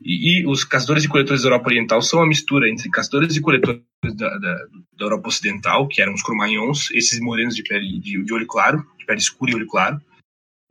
[0.00, 3.40] E, e, os caçadores e coletores da Europa Oriental são a mistura entre caçadores e
[3.40, 3.82] coletores
[4.14, 4.54] da, da,
[4.92, 8.86] da Europa Ocidental, que eram os cromagnons, esses morenos de pele de, de olho claro,
[8.98, 10.00] de pele escura e olho claro,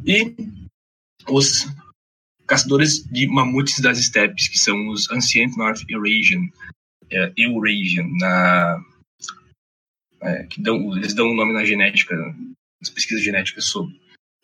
[0.06, 0.36] e
[1.28, 1.66] os
[2.46, 6.48] caçadores de mamutes das estepes, que são os Ancient North Eurasian,
[7.10, 8.84] é, Eurasian, na,
[10.22, 12.16] é, que dão, eles dão um nome na genética,
[12.80, 14.00] nas pesquisas genéticas sobre.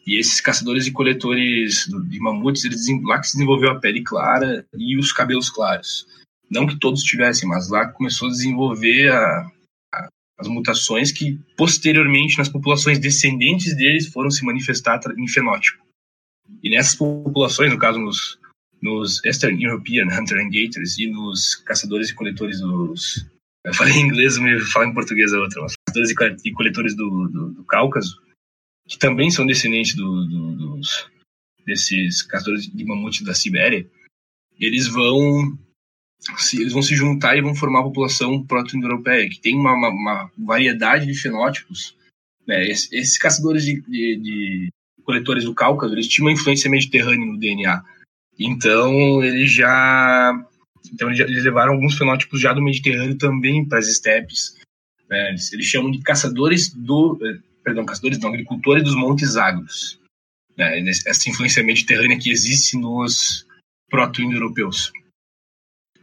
[0.05, 4.65] E esses caçadores e coletores de mamutes, eles, lá que se desenvolveu a pele clara
[4.75, 6.07] e os cabelos claros.
[6.49, 9.51] Não que todos tivessem, mas lá começou a desenvolver a,
[9.93, 15.81] a, as mutações que posteriormente nas populações descendentes deles foram se manifestar em fenótipo.
[16.63, 18.39] E nessas populações, no caso nos,
[18.81, 23.25] nos Eastern European Hunter and Gators e nos caçadores e coletores dos.
[23.63, 25.61] Eu falei em inglês, me falo em português a outra.
[25.87, 28.19] Caçadores e coletores do, do, do Cáucaso,
[28.91, 31.09] que também são descendentes do, do, dos,
[31.65, 33.87] desses caçadores de mamute da Sibéria,
[34.59, 35.57] eles vão
[36.37, 39.89] se, eles vão se juntar e vão formar a população proto-indo-europeia, que tem uma, uma,
[39.89, 41.95] uma, variedade de fenótipos.
[42.45, 42.67] Né?
[42.67, 44.69] Esses, esses caçadores de, de, de,
[45.05, 47.81] coletores do Cáucaso, eles tinham uma influência mediterrânea no DNA.
[48.37, 50.33] Então, eles já.
[50.93, 54.59] Então, eles, levaram alguns fenótipos já do Mediterrâneo também para as estepes.
[55.09, 55.29] Né?
[55.29, 57.17] Eles, eles, chamam de caçadores do.
[57.63, 59.99] Perdão, caçadores não, agricultores dos Montes Agros.
[60.57, 60.79] Né?
[60.89, 63.45] Essa influência mediterrânea que existe nos
[63.89, 64.91] proto-indo-europeus.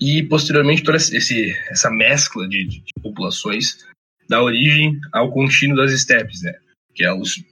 [0.00, 3.84] E, posteriormente, toda esse, essa mescla de, de, de populações
[4.28, 6.52] dá origem ao contínuo das estepes, né?
[6.94, 7.42] que é os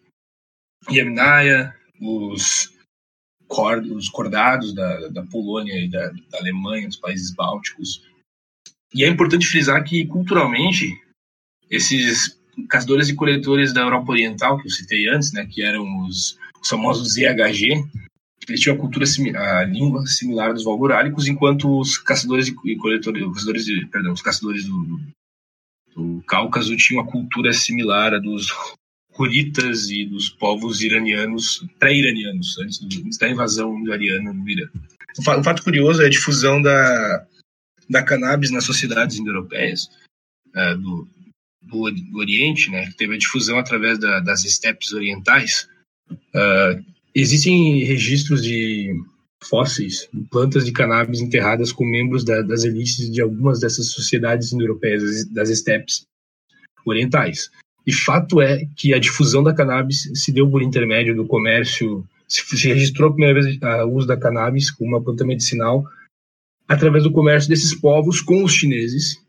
[0.91, 2.73] Yamnaya, os,
[3.49, 8.05] cord, os cordados da, da Polônia e da, da Alemanha, dos países bálticos.
[8.95, 10.91] E é importante frisar que, culturalmente,
[11.71, 16.39] esses caçadores e coletores da Europa Oriental, que eu citei antes, né, que eram os,
[16.61, 17.85] os famosos ZHG,
[18.49, 23.65] eles tinham a cultura, a língua similar dos valgurálicos, enquanto os caçadores e coletores, caçadores
[23.65, 25.01] de, perdão, os caçadores do,
[25.95, 28.49] do Cáucaso tinham a cultura similar à dos
[29.13, 34.69] curitas e dos povos iranianos, pré-iranianos, antes, antes, da invasão iraniana no Irã.
[35.19, 37.27] Um fato curioso é a difusão da,
[37.89, 39.89] da cannabis nas sociedades indo-europeias
[40.55, 41.09] uh, do,
[41.67, 45.69] do, Oriente, né, teve a difusão através da, das estepes orientais.
[46.11, 48.95] Uh, existem registros de
[49.43, 55.27] fósseis, plantas de cannabis enterradas com membros da, das elites de algumas dessas sociedades indo-europeias,
[55.27, 56.07] das estepes
[56.85, 57.51] orientais.
[57.87, 62.69] E fato é que a difusão da cannabis se deu por intermédio do comércio, se,
[62.69, 65.85] registrou a primeira vez o uso da cannabis como uma planta medicinal
[66.67, 69.23] através do comércio desses povos com os chineses.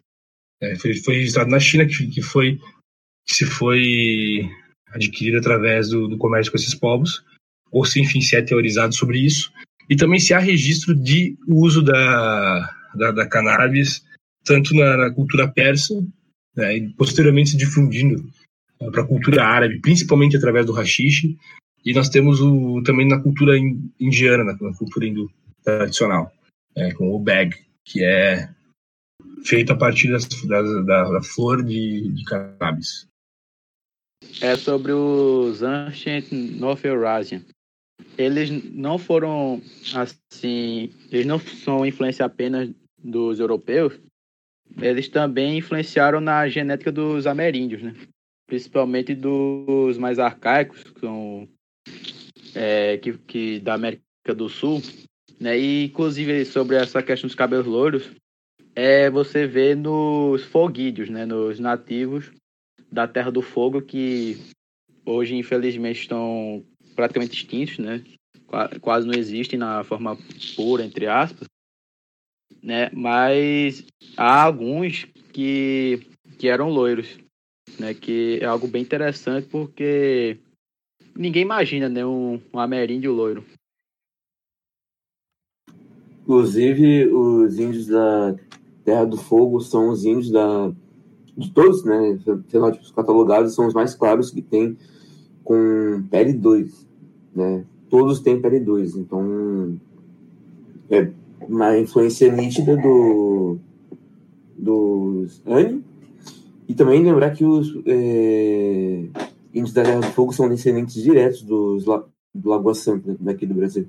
[0.61, 2.59] É, foi, foi, registrado na China, que, que, foi,
[3.25, 4.49] que se foi
[4.89, 7.23] adquirido através do, do, comércio com esses povos,
[7.71, 9.51] ou se, enfim, se é teorizado sobre isso.
[9.89, 14.03] E também se há registro de uso da, da, da cannabis,
[14.43, 15.93] tanto na, na cultura persa,
[16.55, 18.27] né, e posteriormente se difundindo
[18.79, 21.35] uh, para a cultura árabe, principalmente através do hashish,
[21.85, 23.57] e nós temos o, também na cultura
[23.99, 25.31] indiana, na, na cultura hindu
[25.63, 26.31] tradicional
[26.75, 27.55] é, com o bag,
[27.85, 28.49] que é
[29.47, 33.07] feito a partir das, das, da, da, flor de, de cannabis.
[34.41, 37.41] É sobre os Ancient North Eurasian.
[38.17, 39.61] Eles não foram
[39.95, 42.69] assim, eles não são influência apenas
[43.01, 43.93] dos europeus,
[44.79, 47.95] eles também influenciaram na genética dos ameríndios, né?
[48.47, 51.47] Principalmente dos mais arcaicos, que são
[52.53, 54.03] é, que, que da América
[54.35, 54.81] do Sul,
[55.39, 55.57] né?
[55.57, 58.11] E, inclusive, sobre essa questão dos cabelos louros,
[58.77, 61.25] é você vê nos foguídeos, né?
[61.25, 62.31] Nos nativos
[62.91, 64.37] da Terra do Fogo, que
[65.03, 66.63] hoje, infelizmente, estão
[66.95, 68.03] praticamente extintos, né?
[68.79, 70.15] Quase não existem na forma
[70.55, 71.47] pura, entre aspas.
[72.61, 72.91] Né?
[72.93, 73.83] Mas
[74.15, 76.07] há alguns que,
[76.37, 77.17] que eram loiros,
[77.79, 77.95] né?
[77.95, 80.37] Que é algo bem interessante porque
[81.15, 82.05] ninguém imagina, né?
[82.05, 83.43] Um, um ameríndio loiro.
[86.21, 88.35] Inclusive, os índios da
[88.87, 90.71] Terra do Fogo são os índios da
[91.35, 92.17] de todos, né,
[92.47, 94.77] fenótipos catalogados, são os mais claros que tem
[95.43, 96.87] com pele 2,
[97.35, 97.65] né?
[97.89, 99.77] Todos têm pele 2, então
[100.89, 101.11] é
[101.41, 103.57] uma influência nítida do
[104.57, 105.83] dos Ani.
[106.65, 109.03] E também lembrar que os é,
[109.53, 113.85] índios da Terra do Fogo são descendentes diretos dos, do Lagoa Santa, daqui do Brasil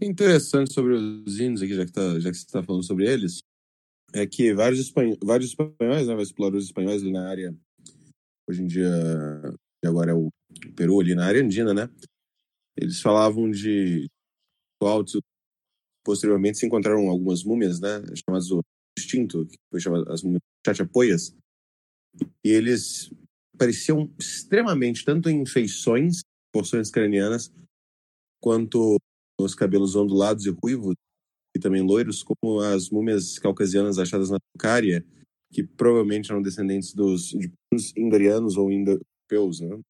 [0.00, 3.42] interessante sobre os índios aqui, já que, tá, já que você está falando sobre eles,
[4.12, 7.56] é que vários, espanhóis, vários espanhóis, né, exploradores espanhóis ali na área,
[8.48, 8.88] hoje em dia,
[9.84, 10.30] agora é o
[10.76, 11.90] Peru, ali na área andina, né?
[12.76, 14.08] Eles falavam de
[14.80, 15.20] altos.
[16.04, 18.02] Posteriormente se encontraram algumas múmias, né?
[18.14, 18.60] Chamadas do
[18.96, 21.34] extinto, que foi chamado as múmias chachapoias.
[22.44, 23.10] E eles
[23.58, 26.20] pareciam extremamente, tanto em feições,
[26.52, 27.52] porções cranianas,
[28.40, 28.98] quanto
[29.44, 30.94] os cabelos ondulados e ruivos,
[31.56, 35.04] e também loiros, como as múmias caucasianas achadas na Tucária,
[35.52, 37.32] que provavelmente eram descendentes dos
[37.96, 39.60] indorianos ou indo-europeus.
[39.60, 39.80] Né?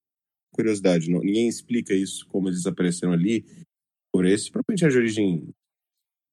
[0.53, 3.45] Curiosidade, não, ninguém explica isso, como eles apareceram ali,
[4.13, 5.49] por esse, provavelmente é de origem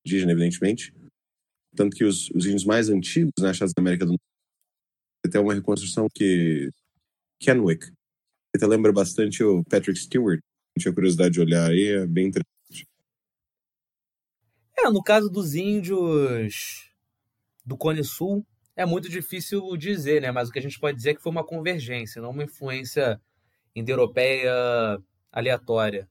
[0.06, 0.94] indígena, evidentemente.
[1.76, 4.22] Tanto que os, os índios mais antigos né, achados na América do Norte,
[5.26, 6.70] até uma reconstrução que
[7.40, 10.42] Kenwick, que até lembra bastante o Patrick Stewart,
[10.78, 12.61] tinha curiosidade de olhar aí, é bem interessante.
[14.84, 16.90] É, no caso dos índios
[17.64, 20.32] do Cone Sul, é muito difícil dizer, né?
[20.32, 23.22] Mas o que a gente pode dizer é que foi uma convergência, não uma influência
[23.76, 24.52] indo-europeia
[25.32, 26.10] aleatória.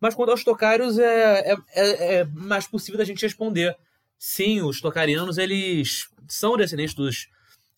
[0.00, 3.76] Mas quanto aos tocários, é, é, é, é, mais possível da gente responder.
[4.18, 7.28] Sim, os tocarianos, eles são descendentes dos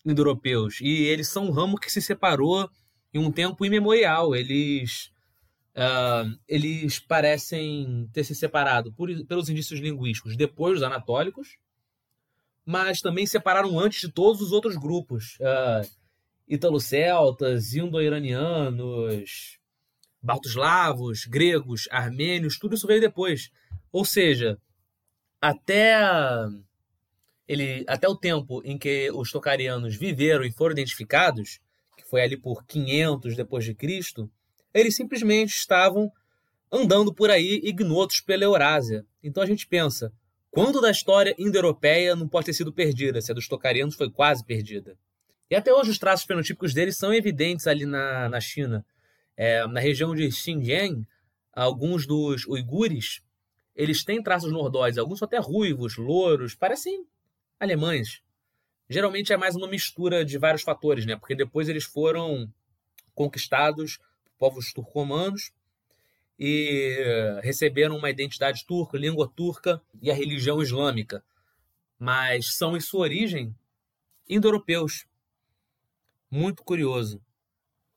[0.05, 0.79] indo-europeus.
[0.81, 2.69] E eles são um ramo que se separou
[3.13, 4.35] em um tempo imemorial.
[4.35, 5.11] Eles
[5.73, 11.57] Uh, eles parecem ter se separado por, pelos indícios linguísticos depois dos anatólicos,
[12.65, 15.37] mas também separaram antes de todos os outros grupos.
[15.39, 16.01] Uh,
[16.47, 19.57] Italo-celtas, indo-iranianos,
[20.21, 23.49] baltoslavos, gregos, armênios, tudo isso veio depois.
[23.89, 24.59] Ou seja,
[25.39, 25.97] até,
[27.47, 31.59] ele, até o tempo em que os tocarianos viveram e foram identificados,
[31.97, 34.29] que foi ali por 500 depois de Cristo,
[34.73, 36.11] eles simplesmente estavam
[36.71, 39.05] andando por aí ignotos pela Eurásia.
[39.21, 40.11] Então a gente pensa,
[40.49, 44.45] quando da história indo-europeia não pode ter sido perdida, se a dos tocarianos foi quase
[44.45, 44.97] perdida?
[45.49, 48.85] E até hoje os traços fenotípicos deles são evidentes ali na, na China.
[49.35, 51.05] É, na região de Xinjiang,
[51.51, 53.21] alguns dos uigures,
[53.75, 57.05] eles têm traços nordóides, alguns são até ruivos, louros, parecem
[57.59, 58.21] alemães.
[58.89, 61.15] Geralmente é mais uma mistura de vários fatores, né?
[61.15, 62.49] Porque depois eles foram
[63.13, 63.99] conquistados
[64.41, 65.51] povos turcomanos
[66.39, 66.97] e
[67.43, 71.23] receberam uma identidade turca, língua turca e a religião islâmica.
[71.99, 73.55] Mas são, em sua origem,
[74.27, 75.05] indo-europeus.
[76.31, 77.21] Muito curioso.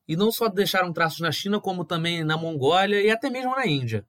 [0.07, 3.67] E não só deixaram traços na China, como também na Mongólia e até mesmo na
[3.67, 4.07] Índia.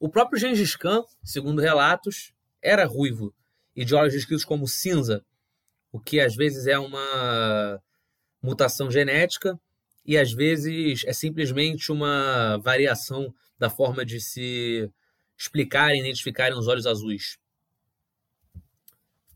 [0.00, 2.32] O próprio Gengis Khan, segundo relatos,
[2.62, 3.34] era ruivo
[3.76, 5.22] e de olhos descritos como cinza,
[5.92, 7.82] o que às vezes é uma
[8.40, 9.60] mutação genética
[10.04, 14.90] e às vezes é simplesmente uma variação da forma de se
[15.36, 17.38] explicarem e identificarem os olhos azuis.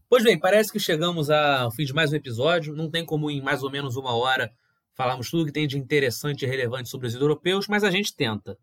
[0.09, 2.75] Pois bem, parece que chegamos ao fim de mais um episódio.
[2.75, 4.51] Não tem como em mais ou menos uma hora
[4.95, 8.59] falarmos tudo que tem de interessante e relevante sobre os europeus, mas a gente tenta.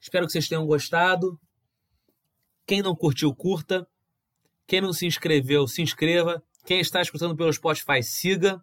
[0.00, 1.38] Espero que vocês tenham gostado.
[2.66, 3.86] Quem não curtiu, curta.
[4.66, 6.42] Quem não se inscreveu, se inscreva.
[6.64, 8.62] Quem está escutando pelo Spotify, siga.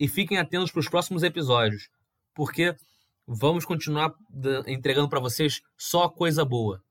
[0.00, 1.90] E fiquem atentos para os próximos episódios,
[2.34, 2.74] porque
[3.26, 4.14] vamos continuar
[4.66, 6.82] entregando para vocês só coisa boa.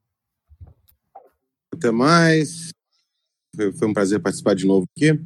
[1.74, 2.70] Até mais.
[3.55, 5.20] Foi um prazer participar de novo aqui.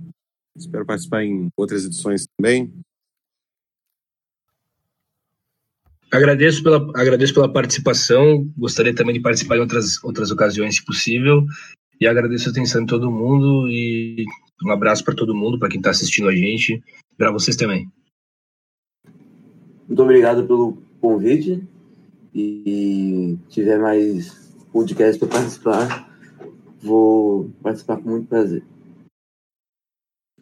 [0.55, 2.73] Espero participar em outras edições também.
[6.09, 8.49] Agradeço pela, agradeço pela participação.
[8.57, 11.45] Gostaria também de participar em outras, outras ocasiões, se possível.
[11.99, 13.67] E agradeço a atenção de todo mundo.
[13.69, 14.25] E
[14.61, 16.83] um abraço para todo mundo, para quem está assistindo a gente.
[17.17, 17.89] Para vocês também.
[19.87, 21.63] Muito obrigado pelo convite.
[22.33, 26.17] E tiver mais podcast para participar,
[26.81, 28.63] vou participar com muito prazer.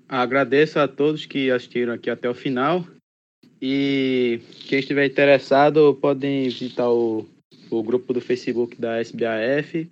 [0.08, 2.86] Agradeço a todos que assistiram aqui até o final.
[3.62, 7.28] E quem estiver interessado, podem visitar o,
[7.70, 9.92] o grupo do Facebook da SBAF.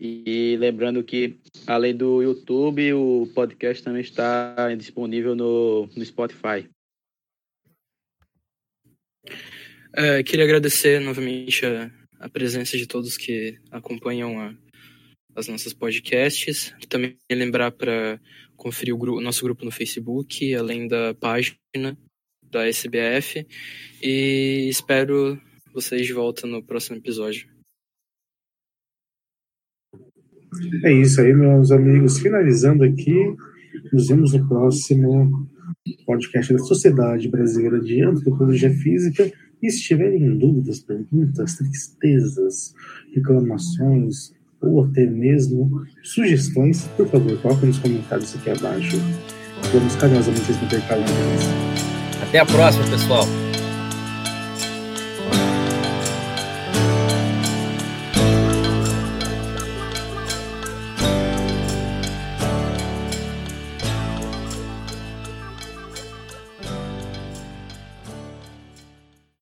[0.00, 6.66] E lembrando que, além do YouTube, o podcast também está disponível no, no Spotify.
[9.94, 14.56] É, queria agradecer novamente a, a, presença de todos que acompanham a,
[15.36, 16.74] as nossas podcasts.
[16.88, 18.18] Também lembrar para
[18.56, 21.58] conferir o, o nosso grupo no Facebook, além da página
[22.42, 23.46] da SBF
[24.02, 25.40] e espero
[25.74, 27.59] vocês de volta no próximo episódio.
[30.84, 32.18] É isso aí, meus amigos.
[32.18, 33.14] Finalizando aqui,
[33.92, 35.48] nos vemos no próximo
[36.06, 39.30] podcast da Sociedade Brasileira de Antropologia Física.
[39.62, 42.74] E se tiverem dúvidas, perguntas, tristezas,
[43.14, 48.96] reclamações ou até mesmo sugestões, por favor, coloquem nos comentários aqui abaixo.
[49.72, 51.04] Vamos carinhosamente responder cada.
[52.22, 53.24] Até a próxima, pessoal.